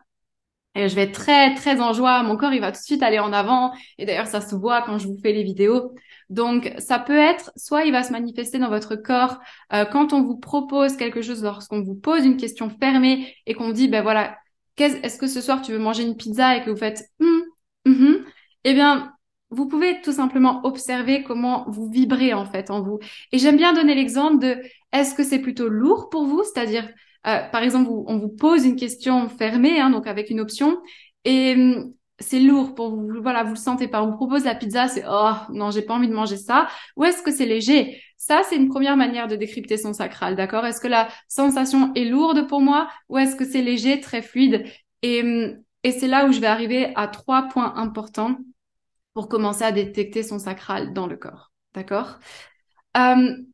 Et 0.74 0.88
je 0.88 0.96
vais 0.96 1.12
très, 1.12 1.54
très 1.56 1.82
en 1.82 1.94
joie. 1.94 2.24
Mon 2.24 2.38
corps, 2.38 2.54
il 2.54 2.62
va 2.62 2.72
tout 2.72 2.80
de 2.80 2.84
suite 2.84 3.04
aller 3.04 3.20
en 3.20 3.34
avant. 3.34 3.74
Et 3.98 4.06
d'ailleurs, 4.06 4.28
ça 4.28 4.40
se 4.42 4.56
voit 4.56 4.82
quand 4.84 4.98
je 4.98 5.08
vous 5.08 5.18
fais 5.22 5.34
les 5.34 5.44
vidéos. 5.44 5.94
Donc, 6.30 6.74
ça 6.78 6.98
peut 6.98 7.18
être, 7.18 7.52
soit 7.58 7.84
il 7.84 7.92
va 7.92 8.04
se 8.04 8.12
manifester 8.14 8.58
dans 8.58 8.70
votre 8.70 8.96
corps 8.96 9.40
euh, 9.74 9.84
quand 9.84 10.14
on 10.14 10.24
vous 10.24 10.38
propose 10.38 10.96
quelque 10.96 11.22
chose, 11.22 11.44
lorsqu'on 11.44 11.82
vous 11.82 11.96
pose 11.96 12.26
une 12.26 12.38
question 12.38 12.70
fermée 12.70 13.36
et 13.46 13.54
qu'on 13.54 13.72
dit, 13.72 13.90
ben 13.90 14.02
voilà, 14.02 14.38
est-ce 14.78 15.18
que 15.18 15.28
ce 15.28 15.42
soir 15.42 15.62
tu 15.62 15.74
veux 15.74 15.80
manger 15.80 16.04
une 16.04 16.16
pizza 16.16 16.56
et 16.56 16.64
que 16.64 16.70
vous 16.70 16.78
faites, 16.78 17.04
hum, 17.20 17.44
hum, 17.86 18.26
eh 18.64 18.74
bien, 18.74 19.14
vous 19.50 19.68
pouvez 19.68 20.02
tout 20.02 20.14
simplement 20.14 20.62
observer 20.66 21.24
comment 21.24 21.66
vous 21.68 21.90
vibrez 21.90 22.34
en 22.34 22.46
fait 22.46 22.72
en 22.72 22.82
vous. 22.82 23.00
Et 23.34 23.38
j'aime 23.38 23.58
bien 23.58 23.74
donner 23.74 23.96
l'exemple 23.96 24.40
de, 24.40 24.58
est-ce 24.94 25.14
que 25.14 25.24
c'est 25.24 25.40
plutôt 25.40 25.68
lourd 25.68 26.10
pour 26.10 26.26
vous, 26.26 26.44
c'est-à-dire 26.44 26.88
euh, 27.28 27.40
par 27.52 27.64
exemple, 27.64 27.90
on 27.92 28.18
vous 28.18 28.30
pose 28.30 28.66
une 28.66 28.76
question 28.76 29.30
fermée, 29.30 29.80
hein, 29.80 29.90
donc 29.90 30.08
avec 30.08 30.30
une 30.30 30.40
option, 30.40 30.80
et 31.26 31.54
hum, 31.54 31.94
c'est 32.20 32.40
lourd 32.40 32.76
pour 32.76 32.90
vous, 32.92 33.22
voilà, 33.22 33.44
vous 33.44 33.52
le 33.52 33.56
sentez 33.56 33.88
pas. 33.88 34.04
On 34.04 34.12
vous 34.12 34.18
propose 34.18 34.46
la 34.46 34.56
pizza, 34.56 34.88
c'est 34.88 35.04
oh 35.10 35.32
non, 35.52 35.72
j'ai 35.72 35.82
pas 35.82 35.96
envie 35.96 36.08
de 36.08 36.14
manger 36.14 36.38
ça. 36.38 36.68
Ou 36.96 37.04
est-ce 37.04 37.22
que 37.24 37.32
c'est 37.32 37.46
léger? 37.46 38.02
Ça, 38.18 38.42
c'est 38.48 38.56
une 38.56 38.70
première 38.70 38.96
manière 38.98 39.28
de 39.28 39.36
décrypter 39.36 39.78
son 39.78 39.94
sacral, 39.94 40.36
d'accord? 40.36 40.66
Est-ce 40.66 40.80
que 40.80 40.88
la 40.88 41.08
sensation 41.28 41.92
est 41.96 42.06
lourde 42.06 42.48
pour 42.48 42.62
moi? 42.62 42.90
Ou 43.10 43.18
est-ce 43.18 43.36
que 43.36 43.46
c'est 43.46 43.62
léger, 43.64 44.00
très 44.02 44.22
fluide? 44.22 44.66
Et, 45.02 45.22
hum, 45.22 45.58
et 45.84 45.92
c'est 45.92 46.08
là 46.08 46.28
où 46.28 46.32
je 46.32 46.40
vais 46.40 46.48
arriver 46.48 46.92
à 46.96 47.08
trois 47.08 47.48
points 47.48 47.74
importants 47.76 48.38
pour 49.14 49.28
commencer 49.28 49.64
à 49.64 49.72
détecter 49.72 50.24
son 50.24 50.40
sacral 50.40 50.94
dans 50.94 51.08
le 51.08 51.18
corps, 51.18 51.52
d'accord? 51.74 52.20
Hum, 52.96 53.46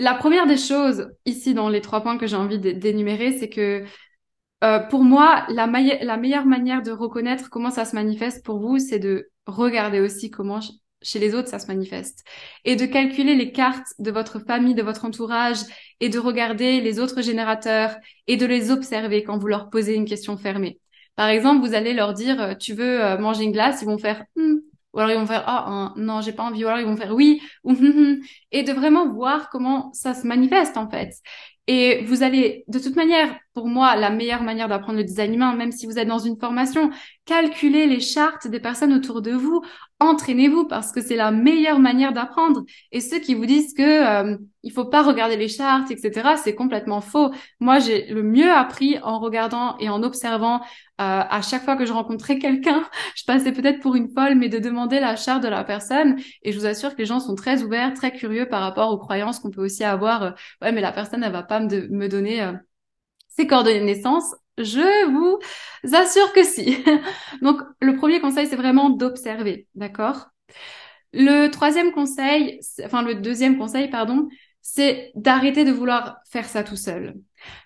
la 0.00 0.14
première 0.14 0.46
des 0.46 0.56
choses 0.56 1.08
ici 1.26 1.52
dans 1.52 1.68
les 1.68 1.82
trois 1.82 2.02
points 2.02 2.16
que 2.16 2.26
j'ai 2.26 2.36
envie 2.36 2.58
d'énumérer, 2.58 3.36
c'est 3.38 3.50
que 3.50 3.84
euh, 4.64 4.78
pour 4.78 5.04
moi, 5.04 5.44
la, 5.50 5.66
meilleure 5.66 6.46
manière 6.46 6.82
de 6.82 6.90
reconnaître 6.90 7.50
comment 7.50 7.70
ça 7.70 7.84
se 7.84 7.94
manifeste 7.94 8.44
pour 8.44 8.58
vous, 8.60 8.78
c'est 8.78 8.98
de 8.98 9.30
regarder 9.46 10.00
aussi 10.00 10.30
comment 10.30 10.60
chez 11.02 11.18
les 11.18 11.34
autres 11.34 11.48
ça 11.48 11.58
se 11.58 11.66
manifeste 11.66 12.24
et 12.66 12.76
de 12.76 12.84
calculer 12.84 13.34
les 13.34 13.52
cartes 13.52 13.88
de 13.98 14.10
votre 14.10 14.38
famille, 14.38 14.74
de 14.74 14.82
votre 14.82 15.06
entourage 15.06 15.58
et 16.00 16.10
de 16.10 16.18
regarder 16.18 16.82
les 16.82 16.98
autres 16.98 17.22
générateurs 17.22 17.96
et 18.26 18.36
de 18.36 18.44
les 18.44 18.70
observer 18.70 19.22
quand 19.22 19.38
vous 19.38 19.46
leur 19.46 19.70
posez 19.70 19.94
une 19.94 20.04
question 20.04 20.36
fermée. 20.36 20.78
Par 21.16 21.28
exemple, 21.28 21.66
vous 21.66 21.74
allez 21.74 21.92
leur 21.92 22.14
dire 22.14 22.40
euh, 22.40 22.54
tu 22.54 22.72
veux 22.72 23.04
euh, 23.04 23.18
manger 23.18 23.44
une 23.44 23.52
glace, 23.52 23.82
ils 23.82 23.86
vont 23.86 23.98
faire 23.98 24.24
hmm, 24.36 24.56
ou 24.92 24.98
alors 24.98 25.10
ils 25.10 25.18
vont 25.18 25.26
faire 25.26 25.44
ah 25.46 25.92
non 25.96 26.20
j'ai 26.20 26.32
pas 26.32 26.42
envie 26.42 26.64
ou 26.64 26.68
alors 26.68 26.80
ils 26.80 26.86
vont 26.86 26.96
faire 26.96 27.14
oui 27.14 27.40
ou 27.64 27.70
hum, 27.70 27.78
hum. 27.78 28.18
et 28.52 28.62
de 28.62 28.72
vraiment 28.72 29.12
voir 29.12 29.48
comment 29.50 29.92
ça 29.92 30.14
se 30.14 30.26
manifeste 30.26 30.76
en 30.76 30.88
fait 30.88 31.12
et 31.66 32.04
vous 32.04 32.22
allez 32.22 32.64
de 32.68 32.78
toute 32.78 32.96
manière 32.96 33.38
pour 33.54 33.66
moi 33.66 33.96
la 33.96 34.10
meilleure 34.10 34.42
manière 34.42 34.68
d'apprendre 34.68 34.98
le 34.98 35.04
design 35.04 35.34
humain 35.34 35.54
même 35.54 35.72
si 35.72 35.86
vous 35.86 35.98
êtes 35.98 36.08
dans 36.08 36.18
une 36.18 36.38
formation 36.38 36.90
calculer 37.26 37.86
les 37.86 38.00
chartes 38.00 38.46
des 38.48 38.60
personnes 38.60 38.92
autour 38.92 39.22
de 39.22 39.32
vous 39.32 39.62
entraînez-vous 39.98 40.66
parce 40.66 40.92
que 40.92 41.00
c'est 41.00 41.16
la 41.16 41.30
meilleure 41.30 41.78
manière 41.78 42.12
d'apprendre 42.12 42.64
et 42.92 43.00
ceux 43.00 43.18
qui 43.18 43.34
vous 43.34 43.46
disent 43.46 43.74
que 43.74 43.82
euh, 43.82 44.36
il 44.62 44.72
faut 44.72 44.86
pas 44.86 45.02
regarder 45.02 45.36
les 45.36 45.48
chartes 45.48 45.90
etc 45.90 46.30
c'est 46.42 46.54
complètement 46.54 47.00
faux 47.00 47.30
moi 47.58 47.78
j'ai 47.78 48.06
le 48.06 48.22
mieux 48.22 48.50
appris 48.50 48.98
en 49.02 49.18
regardant 49.18 49.76
et 49.78 49.88
en 49.88 50.02
observant 50.02 50.60
euh, 51.00 51.22
à 51.30 51.40
chaque 51.40 51.64
fois 51.64 51.76
que 51.76 51.86
je 51.86 51.94
rencontrais 51.94 52.38
quelqu'un, 52.38 52.84
je 53.16 53.24
passais 53.24 53.52
peut-être 53.52 53.80
pour 53.80 53.94
une 53.94 54.10
folle, 54.12 54.34
mais 54.34 54.50
de 54.50 54.58
demander 54.58 55.00
la 55.00 55.16
charte 55.16 55.42
de 55.42 55.48
la 55.48 55.64
personne. 55.64 56.20
Et 56.42 56.52
je 56.52 56.58
vous 56.58 56.66
assure 56.66 56.92
que 56.92 56.98
les 56.98 57.06
gens 57.06 57.20
sont 57.20 57.34
très 57.34 57.62
ouverts, 57.62 57.94
très 57.94 58.12
curieux 58.12 58.46
par 58.46 58.60
rapport 58.60 58.90
aux 58.90 58.98
croyances 58.98 59.38
qu'on 59.38 59.50
peut 59.50 59.64
aussi 59.64 59.82
avoir. 59.82 60.22
Euh, 60.22 60.30
ouais, 60.60 60.72
mais 60.72 60.82
la 60.82 60.92
personne, 60.92 61.24
elle 61.24 61.32
va 61.32 61.42
pas 61.42 61.60
me, 61.60 61.88
me 61.88 62.08
donner 62.08 62.42
euh, 62.42 62.52
coordonnées 63.46 63.80
de 63.80 63.84
naissance. 63.84 64.34
Je 64.58 65.10
vous 65.10 65.38
assure 65.94 66.32
que 66.32 66.44
si. 66.44 66.76
Donc, 67.42 67.60
le 67.80 67.96
premier 67.96 68.20
conseil, 68.20 68.46
c'est 68.46 68.56
vraiment 68.56 68.90
d'observer, 68.90 69.66
d'accord? 69.74 70.28
Le 71.12 71.48
troisième 71.48 71.92
conseil, 71.92 72.60
enfin 72.84 73.02
le 73.02 73.16
deuxième 73.16 73.58
conseil, 73.58 73.88
pardon, 73.88 74.28
c'est 74.62 75.10
d'arrêter 75.14 75.64
de 75.64 75.72
vouloir 75.72 76.18
faire 76.30 76.44
ça 76.44 76.62
tout 76.62 76.76
seul. 76.76 77.14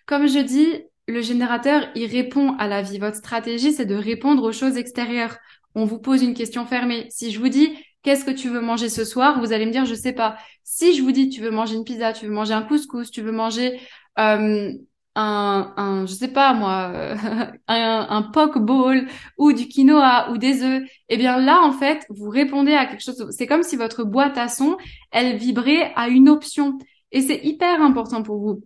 Comme 0.07 0.27
je 0.29 0.39
dis, 0.39 0.85
le 1.07 1.21
générateur, 1.21 1.89
il 1.95 2.07
répond 2.07 2.57
à 2.59 2.69
la 2.69 2.83
vie. 2.83 2.99
Votre 2.99 3.17
stratégie, 3.17 3.73
c'est 3.73 3.87
de 3.87 3.95
répondre 3.95 4.43
aux 4.43 4.53
choses 4.53 4.77
extérieures. 4.77 5.37
On 5.75 5.85
vous 5.85 5.99
pose 5.99 6.23
une 6.23 6.35
question 6.35 6.65
fermée. 6.67 7.07
Si 7.11 7.33
je 7.33 7.39
vous 7.39 7.49
dis, 7.49 7.77
qu'est-ce 8.03 8.25
que 8.25 8.31
tu 8.31 8.49
veux 8.49 8.61
manger 8.61 8.89
ce 8.89 9.05
soir? 9.05 9.41
Vous 9.41 9.53
allez 9.53 9.67
me 9.67 9.73
dire, 9.73 9.85
je 9.85 9.95
sais 9.95 10.13
pas. 10.13 10.37
Si 10.63 10.97
je 10.97 11.03
vous 11.03 11.13
dis, 11.13 11.29
tu 11.29 11.43
veux 11.43 11.51
manger 11.51 11.75
une 11.75 11.85
pizza, 11.85 12.13
tu 12.13 12.27
veux 12.27 12.33
manger 12.33 12.55
un 12.55 12.63
couscous, 12.63 13.11
tu 13.11 13.21
veux 13.21 13.33
manger 13.33 13.81
euh, 14.19 14.73
un, 15.17 15.73
un, 15.77 16.07
je 16.07 16.13
sais 16.15 16.29
pas 16.29 16.55
moi, 16.55 16.93
un, 17.69 18.07
un 18.11 18.23
poke 18.23 18.59
bowl 18.59 19.07
ou 19.39 19.53
du 19.53 19.69
quinoa 19.69 20.31
ou 20.31 20.39
des 20.39 20.63
œufs, 20.63 20.83
eh 21.09 21.17
bien 21.17 21.39
là, 21.41 21.61
en 21.63 21.73
fait, 21.73 22.07
vous 22.11 22.31
répondez 22.31 22.75
à 22.75 22.87
quelque 22.87 23.03
chose. 23.03 23.27
C'est 23.31 23.47
comme 23.47 23.63
si 23.63 23.77
votre 23.77 24.05
boîte 24.05 24.39
à 24.39 24.49
son, 24.49 24.77
elle 25.13 25.37
vibrait 25.37 25.93
à 25.97 26.09
une 26.09 26.29
option. 26.29 26.79
Et 27.13 27.21
c'est 27.23 27.41
hyper 27.45 27.81
important 27.83 28.23
pour 28.23 28.39
vous. 28.39 28.63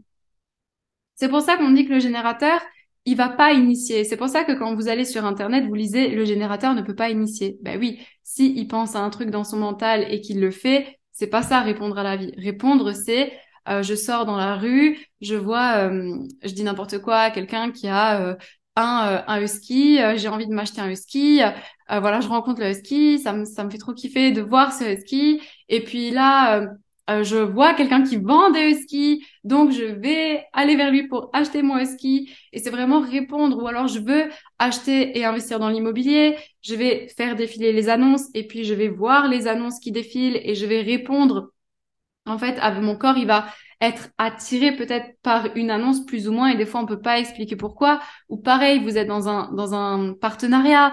C'est 1.16 1.28
pour 1.28 1.40
ça 1.40 1.56
qu'on 1.56 1.70
dit 1.70 1.86
que 1.86 1.92
le 1.92 1.98
générateur, 2.00 2.60
il 3.04 3.16
va 3.16 3.28
pas 3.28 3.52
initier. 3.52 4.04
C'est 4.04 4.16
pour 4.16 4.28
ça 4.28 4.44
que 4.44 4.52
quand 4.52 4.74
vous 4.74 4.88
allez 4.88 5.04
sur 5.04 5.24
Internet, 5.24 5.66
vous 5.66 5.74
lisez 5.74 6.08
le 6.10 6.24
générateur 6.24 6.74
ne 6.74 6.82
peut 6.82 6.94
pas 6.94 7.10
initier. 7.10 7.58
Ben 7.62 7.78
oui, 7.78 8.00
si 8.22 8.52
il 8.56 8.68
pense 8.68 8.94
à 8.94 9.00
un 9.00 9.10
truc 9.10 9.30
dans 9.30 9.44
son 9.44 9.56
mental 9.58 10.06
et 10.12 10.20
qu'il 10.20 10.40
le 10.40 10.50
fait, 10.50 10.98
c'est 11.12 11.26
pas 11.26 11.42
ça 11.42 11.60
répondre 11.60 11.98
à 11.98 12.02
la 12.02 12.16
vie. 12.16 12.32
Répondre, 12.36 12.92
c'est 12.92 13.32
euh, 13.68 13.82
je 13.82 13.94
sors 13.94 14.25
dans 14.26 14.37
la 14.37 14.56
rue, 14.56 14.98
je 15.20 15.34
vois, 15.34 15.88
euh, 15.88 16.18
je 16.42 16.52
dis 16.52 16.62
n'importe 16.62 16.98
quoi, 16.98 17.30
quelqu'un 17.30 17.70
qui 17.70 17.88
a 17.88 18.20
euh, 18.22 18.34
un, 18.76 19.25
un 19.26 19.42
husky, 19.42 19.98
j'ai 20.16 20.28
envie 20.28 20.46
de 20.46 20.54
m'acheter 20.54 20.80
un 20.80 20.90
husky, 20.90 21.40
voilà, 21.88 22.20
je 22.20 22.28
rencontre 22.28 22.60
le 22.60 22.70
husky, 22.70 23.18
ça 23.18 23.32
me, 23.32 23.44
ça 23.44 23.64
me 23.64 23.70
fait 23.70 23.78
trop 23.78 23.92
kiffer 23.92 24.30
de 24.30 24.40
voir 24.40 24.72
ce 24.72 24.84
husky, 24.84 25.40
et 25.68 25.82
puis 25.82 26.10
là, 26.10 26.68
euh, 27.10 27.22
je 27.25 27.37
vois 27.38 27.72
quelqu'un 27.75 28.02
qui 28.02 28.16
vend 28.16 28.50
des 28.50 28.70
huskies, 28.70 29.25
donc 29.42 29.72
je 29.72 29.84
vais 29.84 30.44
aller 30.52 30.76
vers 30.76 30.90
lui 30.90 31.08
pour 31.08 31.30
acheter 31.32 31.62
mon 31.62 31.78
husky. 31.78 32.30
Et 32.52 32.58
c'est 32.58 32.70
vraiment 32.70 33.00
répondre. 33.00 33.62
Ou 33.62 33.66
alors 33.66 33.88
je 33.88 34.00
veux 34.00 34.25
acheter 34.58 35.18
et 35.18 35.25
investir 35.25 35.58
dans 35.58 35.70
l'immobilier. 35.70 36.37
Je 36.62 36.75
vais 36.75 37.08
faire 37.16 37.34
défiler 37.34 37.72
les 37.72 37.88
annonces 37.88 38.26
et 38.34 38.46
puis 38.46 38.64
je 38.64 38.75
vais 38.75 38.88
voir 38.88 39.28
les 39.28 39.46
annonces 39.46 39.80
qui 39.80 39.90
défilent 39.90 40.38
et 40.42 40.54
je 40.54 40.66
vais 40.66 40.82
répondre. 40.82 41.52
En 42.28 42.38
fait, 42.38 42.58
avec 42.58 42.82
mon 42.82 42.97
corps, 42.97 43.16
il 43.16 43.26
va 43.26 43.47
être 43.80 44.08
attiré 44.18 44.75
peut-être 44.76 45.06
par 45.23 45.56
une 45.56 45.70
annonce 45.70 46.04
plus 46.04 46.28
ou 46.28 46.32
moins 46.32 46.49
et 46.49 46.56
des 46.56 46.66
fois 46.66 46.80
on 46.80 46.87
peut 46.87 47.00
pas 47.00 47.18
expliquer 47.20 47.56
pourquoi. 47.56 48.00
Ou 48.28 48.37
pareil, 48.37 48.80
vous 48.82 48.97
êtes 48.99 49.06
dans 49.08 49.28
un 49.28 49.52
dans 49.52 49.75
un 49.75 50.14
partenariat. 50.14 50.92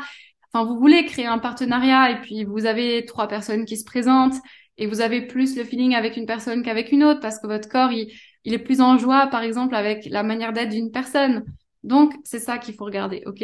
Enfin, 0.54 0.66
vous 0.66 0.78
voulez 0.80 1.06
créer 1.06 1.26
un 1.26 1.40
partenariat 1.40 2.12
et 2.12 2.22
puis 2.22 2.44
vous 2.46 2.66
avez 2.66 3.06
trois 3.06 3.28
personnes 3.28 3.66
qui 3.66 3.78
se 3.78 3.84
présentent 3.84 4.36
et 4.78 4.88
vous 4.88 5.02
avez 5.02 5.22
plus 5.26 5.56
le 5.58 5.64
feeling 5.64 5.96
avec 5.96 6.18
une 6.18 6.26
personne 6.26 6.64
qu'avec 6.64 6.92
une 6.92 7.04
autre 7.04 7.20
parce 7.22 7.40
que 7.40 7.48
votre 7.48 7.70
corps, 7.70 7.92
il, 7.92 8.12
il 8.44 8.54
est 8.54 8.60
plus 8.60 8.82
en 8.82 8.98
joie, 8.98 9.28
par 9.28 9.42
exemple, 9.44 9.76
avec 9.76 10.06
la 10.06 10.24
manière 10.24 10.54
d'être 10.54 10.70
d'une 10.70 10.92
personne. 10.92 11.44
Donc, 11.84 12.14
c'est 12.24 12.40
ça 12.40 12.58
qu'il 12.58 12.76
faut 12.76 12.86
regarder, 12.86 13.24
ok? 13.26 13.44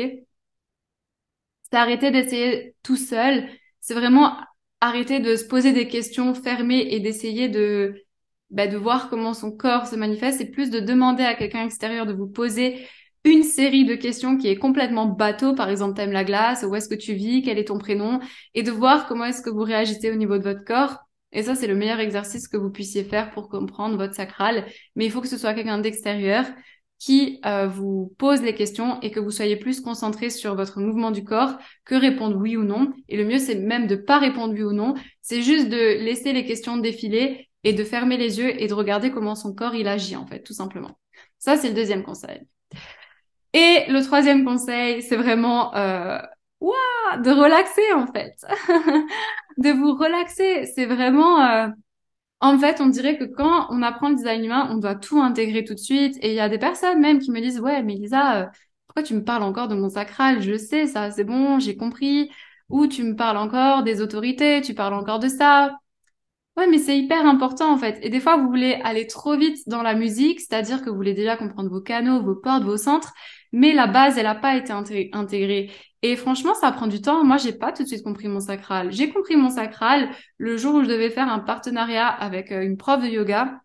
C'est 1.64 1.78
arrêter 1.78 2.12
d'essayer 2.12 2.76
tout 2.84 2.98
seul. 2.98 3.48
C'est 3.80 3.94
vraiment 3.94 4.38
arrêter 4.82 5.20
de 5.20 5.36
se 5.36 5.46
poser 5.46 5.74
des 5.74 5.88
questions 5.88 6.34
fermées 6.34 6.94
et 6.94 7.00
d'essayer 7.00 7.50
de, 7.50 8.04
bah, 8.50 8.68
de 8.68 8.78
voir 8.78 9.10
comment 9.10 9.34
son 9.34 9.52
corps 9.52 9.88
se 9.88 9.96
manifeste. 9.96 10.40
C'est 10.40 10.52
plus 10.52 10.70
de 10.70 10.80
demander 10.80 11.24
à 11.24 11.36
quelqu'un 11.36 11.64
extérieur 11.64 12.06
de 12.06 12.14
vous 12.14 12.28
poser 12.28 12.86
une 13.24 13.44
série 13.44 13.86
de 13.86 13.96
questions 13.96 14.38
qui 14.38 14.48
est 14.48 14.56
complètement 14.58 15.06
bateau, 15.06 15.54
par 15.54 15.70
exemple, 15.70 15.96
t'aimes 15.96 16.12
la 16.12 16.24
glace, 16.24 16.66
où 16.68 16.76
est-ce 16.76 16.90
que 16.90 16.96
tu 16.96 17.14
vis, 17.14 17.44
quel 17.44 17.60
est 17.60 17.66
ton 17.66 17.78
prénom, 17.78 18.20
et 18.56 18.64
de 18.64 18.72
voir 18.72 19.08
comment 19.08 19.26
est-ce 19.26 19.44
que 19.44 19.52
vous 19.52 19.62
réagissez 19.64 20.12
au 20.12 20.16
niveau 20.16 20.38
de 20.40 20.44
votre 20.44 20.66
corps 20.66 20.98
et 21.34 21.44
ça, 21.44 21.56
c'est 21.56 21.68
le 21.68 21.76
meilleur 21.76 22.00
exercice 22.00 22.48
que 22.48 22.58
vous 22.58 22.70
puissiez 22.72 23.04
faire 23.04 23.32
pour 23.32 23.48
comprendre 23.50 23.96
votre 23.98 24.14
sacral. 24.14 24.66
Mais 24.96 25.06
il 25.06 25.12
faut 25.12 25.22
que 25.22 25.28
ce 25.28 25.38
soit 25.38 25.54
quelqu'un 25.54 25.80
d'extérieur 25.80 26.46
qui 27.02 27.40
euh, 27.48 27.66
vous 27.68 28.14
pose 28.20 28.44
les 28.44 28.54
questions 28.54 29.02
et 29.02 29.10
que 29.10 29.20
vous 29.20 29.32
soyez 29.32 29.56
plus 29.56 29.82
concentré 29.82 30.30
sur 30.30 30.54
votre 30.54 30.80
mouvement 30.80 31.10
du 31.10 31.24
corps 31.24 31.58
que 31.84 31.96
répondre 31.96 32.38
oui 32.38 32.56
ou 32.56 32.64
non. 32.64 32.94
Et 33.10 33.18
le 33.18 33.26
mieux, 33.26 33.40
c'est 33.40 33.56
même 33.56 33.88
de 33.88 33.96
pas 33.96 34.20
répondre 34.20 34.54
oui 34.54 34.62
ou 34.62 34.72
non. 34.72 34.94
C'est 35.20 35.42
juste 35.42 35.68
de 35.70 35.76
laisser 35.76 36.32
les 36.32 36.46
questions 36.46 36.78
défiler 36.78 37.50
et 37.64 37.74
de 37.74 37.84
fermer 37.84 38.18
les 38.18 38.38
yeux 38.38 38.62
et 38.62 38.68
de 38.68 38.74
regarder 38.76 39.10
comment 39.10 39.34
son 39.34 39.56
corps 39.56 39.74
il 39.74 39.88
agit 39.88 40.16
en 40.16 40.28
fait, 40.28 40.44
tout 40.44 40.54
simplement. 40.54 41.00
Ça, 41.40 41.58
c'est 41.58 41.70
le 41.70 41.74
deuxième 41.74 42.04
conseil. 42.04 42.40
Et 43.54 43.86
le 43.88 44.00
troisième 44.04 44.46
conseil, 44.46 45.02
c'est 45.02 45.18
vraiment 45.18 45.76
euh, 45.76 46.20
de 46.62 47.32
relaxer 47.32 47.94
en 47.96 48.06
fait, 48.06 48.36
de 49.58 49.72
vous 49.72 49.96
relaxer. 49.96 50.68
C'est 50.68 50.86
vraiment, 50.86 51.44
euh, 51.44 51.68
En 52.42 52.58
fait, 52.58 52.82
on 52.82 52.88
dirait 52.88 53.18
que 53.18 53.24
quand 53.26 53.68
on 53.70 53.82
apprend 53.84 54.10
le 54.10 54.16
design 54.16 54.44
humain, 54.46 54.68
on 54.72 54.78
doit 54.78 54.96
tout 54.96 55.20
intégrer 55.22 55.64
tout 55.64 55.74
de 55.76 55.80
suite. 55.80 56.18
Et 56.22 56.30
il 56.32 56.36
y 56.36 56.40
a 56.40 56.50
des 56.50 56.58
personnes 56.58 57.00
même 57.00 57.20
qui 57.20 57.32
me 57.32 57.40
disent, 57.40 57.60
ouais, 57.60 57.84
mais 57.84 57.94
Lisa, 57.96 58.42
euh, 58.44 58.48
pourquoi 58.88 59.04
tu 59.04 59.14
me 59.14 59.24
parles 59.24 59.44
encore 59.44 59.68
de 59.68 59.76
mon 59.76 59.90
sacral? 59.90 60.42
Je 60.42 60.58
sais 60.58 60.88
ça, 60.88 61.12
c'est 61.12 61.24
bon, 61.24 61.60
j'ai 61.60 61.78
compris. 61.78 62.32
Ou 62.70 62.88
tu 62.88 63.04
me 63.04 63.16
parles 63.16 63.38
encore 63.38 63.84
des 63.84 64.02
autorités, 64.02 64.62
tu 64.62 64.74
parles 64.74 64.94
encore 64.96 65.20
de 65.20 65.28
ça. 65.28 65.78
Ouais, 66.58 66.68
mais 66.68 66.80
c'est 66.80 66.98
hyper 66.98 67.26
important 67.26 67.72
en 67.74 67.78
fait. 67.78 68.00
Et 68.04 68.10
des 68.10 68.20
fois, 68.20 68.38
vous 68.38 68.48
voulez 68.50 68.76
aller 68.84 69.08
trop 69.08 69.38
vite 69.38 69.68
dans 69.68 69.82
la 69.84 69.94
musique, 69.96 70.40
c'est-à-dire 70.42 70.82
que 70.84 70.90
vous 70.90 70.96
voulez 70.98 71.14
déjà 71.14 71.38
comprendre 71.38 71.70
vos 71.70 71.82
canaux, 71.82 72.22
vos 72.22 72.36
portes, 72.36 72.64
vos 72.64 72.78
centres, 72.78 73.14
mais 73.52 73.74
la 73.74 73.88
base, 73.88 74.18
elle 74.18 74.24
n'a 74.24 74.36
pas 74.36 74.56
été 74.56 74.72
intégrée. 74.72 75.72
Et 76.04 76.16
franchement, 76.16 76.54
ça 76.56 76.72
prend 76.72 76.88
du 76.88 77.02
temps. 77.02 77.24
Moi, 77.24 77.38
j'ai 77.38 77.54
pas 77.54 77.72
tout 77.72 77.84
de 77.84 77.88
suite 77.88 78.04
compris 78.04 78.28
mon 78.28 78.40
sacral. 78.40 78.92
J'ai 78.92 79.12
compris 79.12 79.36
mon 79.36 79.50
sacral 79.50 80.10
le 80.38 80.58
jour 80.58 80.76
où 80.76 80.84
je 80.84 80.88
devais 80.88 81.10
faire 81.10 81.30
un 81.30 81.40
partenariat 81.40 82.08
avec 82.08 82.52
euh, 82.52 82.62
une 82.64 82.78
prof 82.78 83.02
de 83.02 83.08
yoga. 83.08 83.62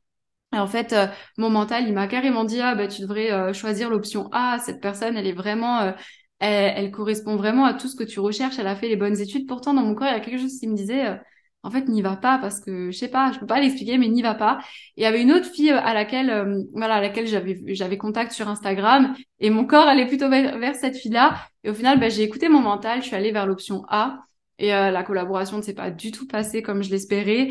Et 0.55 0.59
en 0.59 0.67
fait, 0.67 0.93
euh, 0.93 1.07
mon 1.39 1.51
mental, 1.51 1.87
il 1.87 1.95
m'a 1.95 2.07
carrément 2.09 2.45
dit 2.45 2.61
ah 2.61 2.75
bah 2.75 2.89
tu 2.89 3.03
devrais 3.03 3.33
euh, 3.33 3.53
choisir 3.53 3.91
l'option 3.91 4.29
A. 4.33 4.59
Cette 4.59 4.81
personne, 4.81 5.17
elle 5.17 5.27
est 5.27 5.33
vraiment, 5.33 5.95
elle, 6.41 6.75
elle, 6.77 6.91
correspond 6.91 7.37
vraiment 7.37 7.65
à 7.65 7.75
tout 7.75 7.89
ce 7.89 7.97
que 7.97 8.05
tu 8.05 8.21
recherches. 8.21 8.59
Elle 8.59 8.67
a 8.67 8.77
fait 8.77 8.89
les 8.89 8.97
bonnes 8.97 9.21
études. 9.21 9.47
Pourtant, 9.49 9.75
dans 9.75 9.83
mon 9.83 9.95
corps, 9.95 10.09
il 10.09 10.13
y 10.13 10.17
a 10.17 10.21
quelque 10.21 10.41
chose 10.41 10.59
qui 10.59 10.69
me 10.69 10.77
disait 10.77 11.19
en 11.67 11.71
fait, 11.71 11.89
n'y 11.89 12.01
va 12.01 12.17
pas 12.17 12.39
parce 12.39 12.61
que 12.61 12.93
je 12.93 12.97
sais 12.97 13.09
pas, 13.09 13.33
je 13.33 13.41
peux 13.41 13.47
pas 13.47 13.61
l'expliquer, 13.61 13.99
mais 13.99 14.07
n'y 14.07 14.23
va 14.23 14.35
pas. 14.35 14.61
Et 14.97 15.01
il 15.01 15.03
y 15.03 15.07
avait 15.07 15.21
une 15.21 15.33
autre 15.33 15.47
fille 15.47 15.73
euh, 15.73 15.81
à 15.81 15.95
laquelle, 15.95 16.31
euh, 16.31 16.63
voilà, 16.73 16.95
à 16.95 17.01
laquelle 17.01 17.27
j'avais 17.27 17.99
contact 17.99 18.31
sur 18.31 18.49
Instagram 18.49 19.17
et 19.41 19.51
mon 19.51 19.67
corps 19.67 19.89
allait 19.89 20.07
plutôt 20.07 20.29
vers, 20.29 20.77
cette 20.77 20.97
fille-là. 20.97 21.35
Et 21.65 21.71
au 21.71 21.75
final, 21.75 21.99
bah, 21.99 22.09
j'ai 22.09 22.23
écouté 22.23 22.49
mon 22.49 22.61
mental, 22.61 23.03
je 23.03 23.09
suis 23.09 23.17
allée 23.17 23.33
vers 23.33 23.47
l'option 23.47 23.85
A 23.89 24.21
et 24.61 24.73
euh, 24.73 24.93
la 24.93 25.03
collaboration 25.03 25.57
ne 25.57 25.63
s'est 25.63 25.75
pas 25.75 25.91
du 25.91 26.13
tout 26.13 26.29
passée 26.29 26.63
comme 26.63 26.85
je 26.85 26.91
l'espérais. 26.91 27.49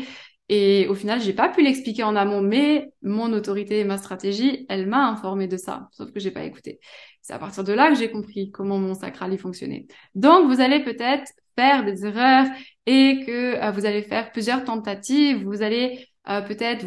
Et 0.48 0.86
au 0.88 0.94
final, 0.94 1.20
j'ai 1.20 1.34
pas 1.34 1.50
pu 1.50 1.62
l'expliquer 1.62 2.04
en 2.04 2.16
amont, 2.16 2.40
mais 2.40 2.90
mon 3.02 3.32
autorité 3.34 3.80
et 3.80 3.84
ma 3.84 3.98
stratégie, 3.98 4.64
elle 4.70 4.86
m'a 4.86 5.08
informé 5.08 5.46
de 5.46 5.58
ça, 5.58 5.88
sauf 5.92 6.10
que 6.10 6.20
j'ai 6.20 6.30
pas 6.30 6.44
écouté. 6.44 6.80
C'est 7.20 7.34
à 7.34 7.38
partir 7.38 7.64
de 7.64 7.72
là 7.74 7.90
que 7.90 7.98
j'ai 7.98 8.10
compris 8.10 8.50
comment 8.50 8.78
mon 8.78 8.94
sacral 8.94 9.34
y 9.34 9.38
fonctionnait. 9.38 9.86
Donc, 10.14 10.46
vous 10.46 10.60
allez 10.60 10.82
peut-être 10.82 11.32
faire 11.58 11.84
des 11.84 12.06
erreurs 12.06 12.46
et 12.86 13.24
que 13.26 13.62
euh, 13.62 13.70
vous 13.72 13.84
allez 13.84 14.02
faire 14.02 14.32
plusieurs 14.32 14.64
tentatives, 14.64 15.44
vous 15.44 15.62
allez 15.62 16.08
euh, 16.28 16.40
peut-être 16.40 16.86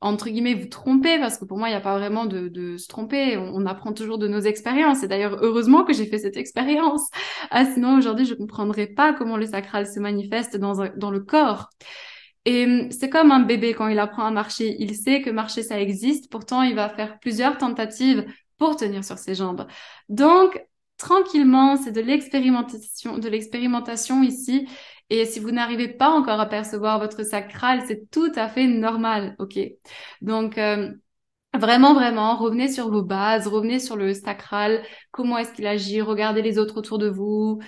entre 0.00 0.28
guillemets 0.28 0.54
vous 0.54 0.68
tromper 0.68 1.18
parce 1.18 1.38
que 1.38 1.44
pour 1.44 1.58
moi 1.58 1.68
il 1.68 1.72
n'y 1.72 1.76
a 1.76 1.80
pas 1.80 1.96
vraiment 1.96 2.26
de, 2.26 2.48
de 2.48 2.76
se 2.76 2.88
tromper. 2.88 3.36
On, 3.36 3.66
apprend 3.66 3.92
toujours 3.92 4.18
de 4.18 4.26
nos 4.28 4.40
expériences. 4.40 5.02
Et 5.04 5.08
d'ailleurs 5.08 5.38
heureusement 5.42 5.84
que 5.84 5.92
j'ai 5.92 6.06
fait 6.06 6.18
cette 6.18 6.36
expérience. 6.36 7.08
Ah, 7.50 7.64
sinon 7.64 7.98
aujourd'hui 7.98 8.26
je 8.26 8.34
comprendrais 8.34 8.88
pas 8.88 9.12
comment 9.12 9.36
le 9.36 9.46
sacral 9.46 9.86
se 9.86 10.00
manifeste 10.00 10.56
dans, 10.56 10.88
dans 10.96 11.10
le 11.10 11.20
corps. 11.20 11.70
Et 12.44 12.88
c'est 12.90 13.08
comme 13.08 13.30
un 13.30 13.40
bébé 13.40 13.74
quand 13.74 13.86
il 13.86 13.98
apprend 14.00 14.24
à 14.24 14.32
marcher 14.32 14.74
il 14.80 14.96
sait 14.96 15.22
que 15.22 15.30
marcher 15.30 15.62
ça 15.62 15.80
existe. 15.80 16.30
Pourtant 16.30 16.62
il 16.62 16.74
va 16.74 16.88
faire 16.88 17.20
plusieurs 17.20 17.56
tentatives 17.56 18.24
pour 18.58 18.76
tenir 18.76 19.04
sur 19.04 19.18
ses 19.18 19.36
jambes. 19.36 19.66
Donc 20.08 20.60
tranquillement, 20.98 21.76
c'est 21.76 21.92
de 21.92 22.00
l'expérimentation, 22.00 23.18
de 23.18 23.28
l'expérimentation 23.28 24.22
ici. 24.22 24.68
Et 25.12 25.26
si 25.26 25.40
vous 25.40 25.50
n'arrivez 25.50 25.88
pas 25.88 26.08
encore 26.08 26.40
à 26.40 26.48
percevoir 26.48 26.98
votre 26.98 27.22
sacral, 27.22 27.82
c'est 27.86 28.10
tout 28.10 28.32
à 28.34 28.48
fait 28.48 28.66
normal, 28.66 29.36
ok? 29.38 29.58
Donc 30.22 30.56
euh, 30.56 30.90
vraiment, 31.52 31.92
vraiment, 31.92 32.34
revenez 32.36 32.72
sur 32.72 32.90
vos 32.90 33.02
bases, 33.02 33.46
revenez 33.46 33.78
sur 33.78 33.94
le 33.94 34.14
sacral, 34.14 34.82
comment 35.10 35.36
est-ce 35.36 35.52
qu'il 35.52 35.66
agit, 35.66 36.00
regardez 36.00 36.40
les 36.40 36.58
autres 36.58 36.78
autour 36.78 36.96
de 36.96 37.10
vous, 37.10 37.60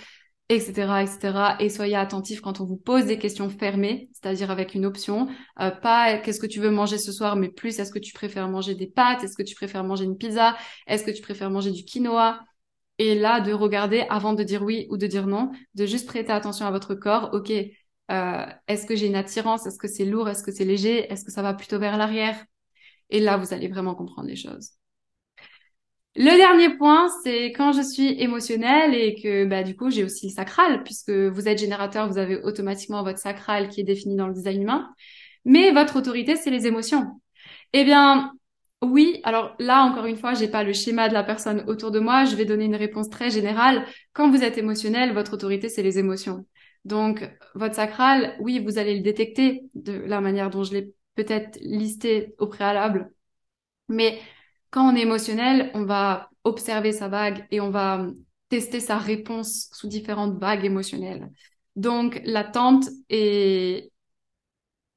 etc., 0.48 1.02
etc. 1.02 1.56
Et 1.60 1.68
soyez 1.68 1.96
attentifs 1.96 2.40
quand 2.40 2.62
on 2.62 2.64
vous 2.64 2.78
pose 2.78 3.04
des 3.04 3.18
questions 3.18 3.50
fermées, 3.50 4.08
c'est-à-dire 4.14 4.50
avec 4.50 4.74
une 4.74 4.86
option, 4.86 5.28
euh, 5.60 5.70
pas 5.70 6.16
qu'est-ce 6.16 6.40
que 6.40 6.46
tu 6.46 6.60
veux 6.60 6.70
manger 6.70 6.96
ce 6.96 7.12
soir, 7.12 7.36
mais 7.36 7.50
plus 7.50 7.78
est-ce 7.78 7.92
que 7.92 7.98
tu 7.98 8.14
préfères 8.14 8.48
manger 8.48 8.74
des 8.74 8.86
pâtes, 8.86 9.22
est-ce 9.22 9.36
que 9.36 9.42
tu 9.42 9.54
préfères 9.54 9.84
manger 9.84 10.04
une 10.04 10.16
pizza, 10.16 10.56
est-ce 10.86 11.04
que 11.04 11.10
tu 11.10 11.20
préfères 11.20 11.50
manger 11.50 11.72
du 11.72 11.84
quinoa? 11.84 12.40
Et 12.98 13.14
là, 13.14 13.40
de 13.40 13.52
regarder 13.52 14.04
avant 14.10 14.34
de 14.34 14.42
dire 14.42 14.62
oui 14.62 14.86
ou 14.90 14.96
de 14.96 15.06
dire 15.06 15.26
non, 15.26 15.50
de 15.74 15.86
juste 15.86 16.06
prêter 16.06 16.32
attention 16.32 16.66
à 16.66 16.70
votre 16.70 16.94
corps. 16.94 17.30
Ok, 17.32 17.50
euh, 17.50 18.46
est-ce 18.68 18.86
que 18.86 18.96
j'ai 18.96 19.06
une 19.06 19.16
attirance? 19.16 19.66
Est-ce 19.66 19.78
que 19.78 19.88
c'est 19.88 20.04
lourd? 20.04 20.28
Est-ce 20.28 20.42
que 20.42 20.52
c'est 20.52 20.64
léger? 20.64 21.10
Est-ce 21.12 21.24
que 21.24 21.32
ça 21.32 21.42
va 21.42 21.54
plutôt 21.54 21.78
vers 21.78 21.96
l'arrière? 21.96 22.36
Et 23.10 23.20
là, 23.20 23.36
vous 23.36 23.52
allez 23.54 23.68
vraiment 23.68 23.94
comprendre 23.94 24.28
les 24.28 24.36
choses. 24.36 24.70
Le 26.16 26.36
dernier 26.36 26.76
point, 26.76 27.08
c'est 27.24 27.46
quand 27.46 27.72
je 27.72 27.82
suis 27.82 28.20
émotionnelle 28.22 28.94
et 28.94 29.20
que 29.20 29.46
bah, 29.46 29.64
du 29.64 29.76
coup 29.76 29.90
j'ai 29.90 30.04
aussi 30.04 30.28
le 30.28 30.32
sacral, 30.32 30.84
puisque 30.84 31.10
vous 31.10 31.48
êtes 31.48 31.58
générateur, 31.58 32.08
vous 32.08 32.18
avez 32.18 32.36
automatiquement 32.42 33.02
votre 33.02 33.18
sacral 33.18 33.68
qui 33.68 33.80
est 33.80 33.84
défini 33.84 34.14
dans 34.14 34.28
le 34.28 34.34
design 34.34 34.62
humain. 34.62 34.88
Mais 35.44 35.72
votre 35.72 35.96
autorité, 35.96 36.36
c'est 36.36 36.50
les 36.50 36.68
émotions. 36.68 37.20
Eh 37.72 37.84
bien, 37.84 38.32
oui, 38.82 39.20
alors 39.24 39.54
là, 39.58 39.82
encore 39.84 40.04
une 40.06 40.16
fois, 40.16 40.34
j'ai 40.34 40.48
pas 40.48 40.62
le 40.62 40.72
schéma 40.72 41.08
de 41.08 41.14
la 41.14 41.24
personne 41.24 41.64
autour 41.68 41.90
de 41.90 42.00
moi. 42.00 42.24
Je 42.24 42.36
vais 42.36 42.44
donner 42.44 42.66
une 42.66 42.76
réponse 42.76 43.08
très 43.08 43.30
générale. 43.30 43.86
Quand 44.12 44.30
vous 44.30 44.42
êtes 44.42 44.58
émotionnel, 44.58 45.14
votre 45.14 45.34
autorité, 45.34 45.68
c'est 45.68 45.82
les 45.82 45.98
émotions. 45.98 46.46
Donc, 46.84 47.28
votre 47.54 47.74
sacral, 47.74 48.36
oui, 48.40 48.58
vous 48.58 48.78
allez 48.78 48.96
le 48.96 49.02
détecter 49.02 49.62
de 49.74 49.92
la 49.92 50.20
manière 50.20 50.50
dont 50.50 50.64
je 50.64 50.74
l'ai 50.74 50.92
peut-être 51.14 51.58
listé 51.62 52.34
au 52.38 52.46
préalable. 52.46 53.10
Mais 53.88 54.20
quand 54.70 54.92
on 54.92 54.96
est 54.96 55.02
émotionnel, 55.02 55.70
on 55.74 55.84
va 55.84 56.28
observer 56.44 56.92
sa 56.92 57.08
vague 57.08 57.46
et 57.50 57.60
on 57.60 57.70
va 57.70 58.06
tester 58.50 58.80
sa 58.80 58.98
réponse 58.98 59.70
sous 59.72 59.88
différentes 59.88 60.38
vagues 60.38 60.64
émotionnelles. 60.64 61.30
Donc, 61.74 62.20
l'attente 62.24 62.84
est 63.08 63.90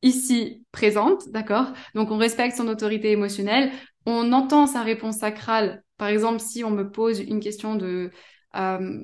ici 0.01 0.63
présente, 0.71 1.29
d'accord? 1.29 1.73
Donc 1.95 2.11
on 2.11 2.17
respecte 2.17 2.55
son 2.55 2.67
autorité 2.67 3.11
émotionnelle, 3.11 3.71
on 4.05 4.31
entend 4.31 4.67
sa 4.67 4.83
réponse 4.83 5.17
sacrale. 5.17 5.83
Par 5.97 6.07
exemple, 6.07 6.39
si 6.39 6.63
on 6.63 6.71
me 6.71 6.89
pose 6.89 7.19
une 7.19 7.39
question 7.39 7.75
de 7.75 8.11
euh, 8.55 8.99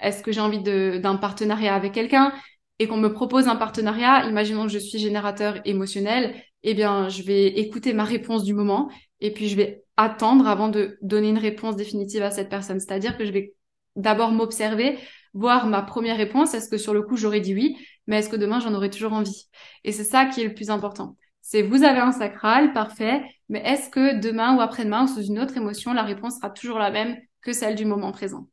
est-ce 0.00 0.22
que 0.22 0.32
j'ai 0.32 0.40
envie 0.40 0.62
d'un 0.62 1.16
partenariat 1.16 1.74
avec 1.74 1.92
quelqu'un 1.92 2.32
et 2.78 2.86
qu'on 2.86 2.96
me 2.96 3.12
propose 3.12 3.48
un 3.48 3.56
partenariat, 3.56 4.26
imaginons 4.26 4.64
que 4.64 4.72
je 4.72 4.78
suis 4.78 4.98
générateur 4.98 5.60
émotionnel, 5.66 6.42
eh 6.62 6.74
bien 6.74 7.08
je 7.08 7.22
vais 7.22 7.46
écouter 7.46 7.92
ma 7.92 8.04
réponse 8.04 8.44
du 8.44 8.54
moment 8.54 8.90
et 9.20 9.32
puis 9.32 9.48
je 9.48 9.56
vais 9.56 9.84
attendre 9.96 10.46
avant 10.48 10.68
de 10.68 10.96
donner 11.02 11.28
une 11.28 11.38
réponse 11.38 11.76
définitive 11.76 12.22
à 12.22 12.30
cette 12.30 12.48
personne. 12.48 12.80
C'est-à-dire 12.80 13.18
que 13.18 13.26
je 13.26 13.32
vais 13.32 13.54
d'abord 13.96 14.30
m'observer, 14.32 14.98
voir 15.34 15.66
ma 15.66 15.82
première 15.82 16.16
réponse, 16.16 16.54
est-ce 16.54 16.68
que 16.68 16.78
sur 16.78 16.94
le 16.94 17.02
coup 17.02 17.16
j'aurais 17.16 17.40
dit 17.40 17.54
oui, 17.54 17.76
mais 18.06 18.18
est-ce 18.18 18.28
que 18.28 18.36
demain 18.36 18.60
j'en 18.60 18.74
aurai 18.74 18.90
toujours 18.90 19.12
envie? 19.12 19.48
Et 19.84 19.92
c'est 19.92 20.04
ça 20.04 20.26
qui 20.26 20.40
est 20.40 20.48
le 20.48 20.54
plus 20.54 20.70
important. 20.70 21.16
C'est 21.40 21.62
vous 21.62 21.82
avez 21.82 22.00
un 22.00 22.12
sacral, 22.12 22.72
parfait, 22.72 23.22
mais 23.48 23.60
est-ce 23.64 23.90
que 23.90 24.20
demain 24.20 24.56
ou 24.56 24.60
après-demain 24.60 25.04
ou 25.04 25.08
sous 25.08 25.22
une 25.22 25.38
autre 25.38 25.56
émotion, 25.56 25.92
la 25.92 26.02
réponse 26.02 26.36
sera 26.36 26.50
toujours 26.50 26.78
la 26.78 26.90
même 26.90 27.16
que 27.42 27.52
celle 27.52 27.74
du 27.74 27.84
moment 27.84 28.12
présent? 28.12 28.46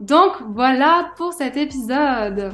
Donc 0.00 0.32
voilà 0.50 1.12
pour 1.16 1.32
cet 1.32 1.56
épisode. 1.56 2.52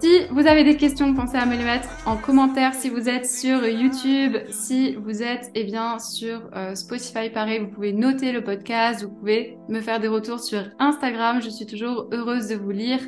Si 0.00 0.26
vous 0.30 0.46
avez 0.46 0.64
des 0.64 0.78
questions, 0.78 1.12
pensez 1.14 1.36
à 1.36 1.44
me 1.44 1.54
les 1.56 1.64
mettre 1.64 1.88
en 2.06 2.16
commentaire. 2.16 2.72
Si 2.72 2.88
vous 2.88 3.10
êtes 3.10 3.26
sur 3.26 3.66
YouTube, 3.66 4.34
si 4.48 4.94
vous 4.94 5.22
êtes 5.22 5.50
eh 5.54 5.64
bien 5.64 5.98
sur 5.98 6.40
euh, 6.56 6.74
Spotify, 6.74 7.28
pareil, 7.28 7.58
vous 7.58 7.68
pouvez 7.68 7.92
noter 7.92 8.32
le 8.32 8.42
podcast, 8.42 9.02
vous 9.02 9.10
pouvez 9.10 9.58
me 9.68 9.80
faire 9.82 10.00
des 10.00 10.08
retours 10.08 10.40
sur 10.40 10.62
Instagram. 10.78 11.42
Je 11.42 11.50
suis 11.50 11.66
toujours 11.66 12.08
heureuse 12.12 12.48
de 12.48 12.54
vous 12.54 12.70
lire. 12.70 13.00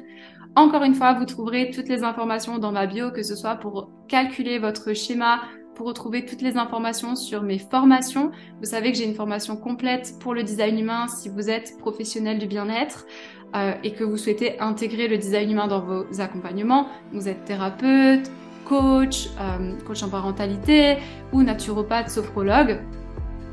Encore 0.54 0.82
une 0.82 0.94
fois, 0.94 1.14
vous 1.14 1.24
trouverez 1.24 1.70
toutes 1.70 1.88
les 1.88 2.04
informations 2.04 2.58
dans 2.58 2.72
ma 2.72 2.86
bio, 2.86 3.10
que 3.10 3.22
ce 3.22 3.36
soit 3.36 3.56
pour 3.56 3.90
calculer 4.06 4.58
votre 4.58 4.92
schéma, 4.92 5.40
pour 5.74 5.86
retrouver 5.86 6.24
toutes 6.24 6.42
les 6.42 6.56
informations 6.56 7.16
sur 7.16 7.42
mes 7.42 7.58
formations. 7.58 8.30
Vous 8.60 8.66
savez 8.66 8.92
que 8.92 8.98
j'ai 8.98 9.04
une 9.04 9.14
formation 9.14 9.56
complète 9.56 10.14
pour 10.20 10.34
le 10.34 10.42
design 10.42 10.78
humain 10.78 11.08
si 11.08 11.28
vous 11.28 11.50
êtes 11.50 11.78
professionnel 11.78 12.38
du 12.38 12.46
bien-être 12.46 13.06
euh, 13.54 13.74
et 13.82 13.92
que 13.92 14.04
vous 14.04 14.16
souhaitez 14.16 14.60
intégrer 14.60 15.08
le 15.08 15.18
design 15.18 15.50
humain 15.50 15.66
dans 15.66 15.80
vos 15.80 16.20
accompagnements. 16.20 16.88
Vous 17.12 17.28
êtes 17.28 17.44
thérapeute, 17.44 18.30
coach, 18.64 19.28
euh, 19.40 19.76
coach 19.86 20.02
en 20.02 20.08
parentalité 20.08 20.98
ou 21.32 21.42
naturopathe, 21.42 22.10
sophrologue. 22.10 22.78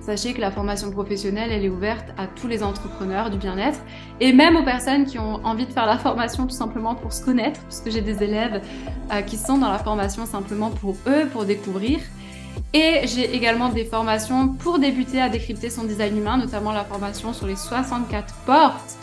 Sachez 0.10 0.34
que 0.34 0.42
la 0.42 0.50
formation 0.50 0.90
professionnelle, 0.90 1.52
elle 1.52 1.64
est 1.64 1.70
ouverte 1.70 2.08
à 2.18 2.26
tous 2.26 2.48
les 2.48 2.64
entrepreneurs 2.64 3.30
du 3.30 3.38
bien-être 3.38 3.78
et 4.20 4.34
même 4.34 4.56
aux 4.56 4.64
personnes 4.64 5.06
qui 5.06 5.20
ont 5.20 5.36
envie 5.46 5.68
de 5.68 5.72
faire 5.72 5.86
la 5.86 6.00
formation 6.00 6.48
tout 6.48 6.56
simplement 6.56 6.96
pour 6.96 7.14
se 7.14 7.24
connaître, 7.24 7.62
puisque 7.66 7.92
j'ai 7.92 8.02
des 8.02 8.24
élèves 8.24 8.60
euh, 9.14 9.22
qui 9.22 9.38
sont 9.38 9.60
dans 9.60 9.70
la 9.70 9.78
formation 9.78 10.26
simplement 10.26 10.72
pour 10.72 10.96
eux, 11.06 11.28
pour 11.32 11.46
découvrir. 11.46 12.00
Et 12.74 13.02
j'ai 13.06 13.36
également 13.36 13.70
des 13.70 13.86
formations 13.86 14.48
pour 14.48 14.80
débuter 14.80 15.22
à 15.22 15.30
décrypter 15.30 15.70
son 15.70 15.84
design 15.84 16.18
humain, 16.18 16.38
notamment 16.38 16.72
la 16.72 16.86
formation 16.86 17.32
sur 17.32 17.46
les 17.46 17.56
64 17.56 18.34
portes, 18.48 18.96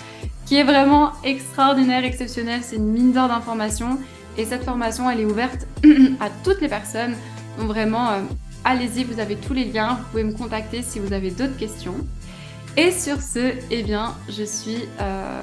qui 0.44 0.56
est 0.56 0.64
vraiment 0.64 1.12
extraordinaire, 1.22 2.04
exceptionnelle. 2.04 2.62
C'est 2.64 2.76
une 2.76 2.90
mine 2.90 3.12
d'or 3.12 3.28
d'informations. 3.28 4.00
Et 4.38 4.44
cette 4.44 4.64
formation, 4.64 5.08
elle 5.08 5.20
est 5.20 5.24
ouverte 5.24 5.68
à 6.20 6.30
toutes 6.42 6.60
les 6.60 6.68
personnes. 6.68 7.14
Donc 7.60 7.68
vraiment, 7.68 8.10
euh, 8.10 8.20
allez-y, 8.66 9.04
vous 9.04 9.20
avez 9.20 9.36
tous 9.36 9.54
les 9.54 9.64
liens, 9.64 9.94
vous 9.94 10.10
pouvez 10.10 10.24
me 10.24 10.32
contacter 10.32 10.82
si 10.82 10.98
vous 10.98 11.12
avez 11.12 11.30
d'autres 11.30 11.56
questions. 11.56 11.94
Et 12.76 12.90
sur 12.90 13.22
ce, 13.22 13.54
eh 13.70 13.82
bien, 13.82 14.14
je 14.28 14.42
suis 14.42 14.80
euh, 15.00 15.42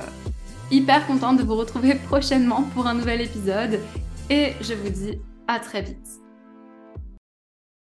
hyper 0.69 1.07
contente 1.07 1.37
de 1.37 1.43
vous 1.43 1.55
retrouver 1.55 1.95
prochainement 2.07 2.63
pour 2.75 2.85
un 2.85 2.93
nouvel 2.93 3.21
épisode 3.21 3.79
et 4.29 4.53
je 4.61 4.73
vous 4.73 4.89
dis 4.89 5.17
à 5.47 5.59
très 5.59 5.81
vite. 5.81 6.22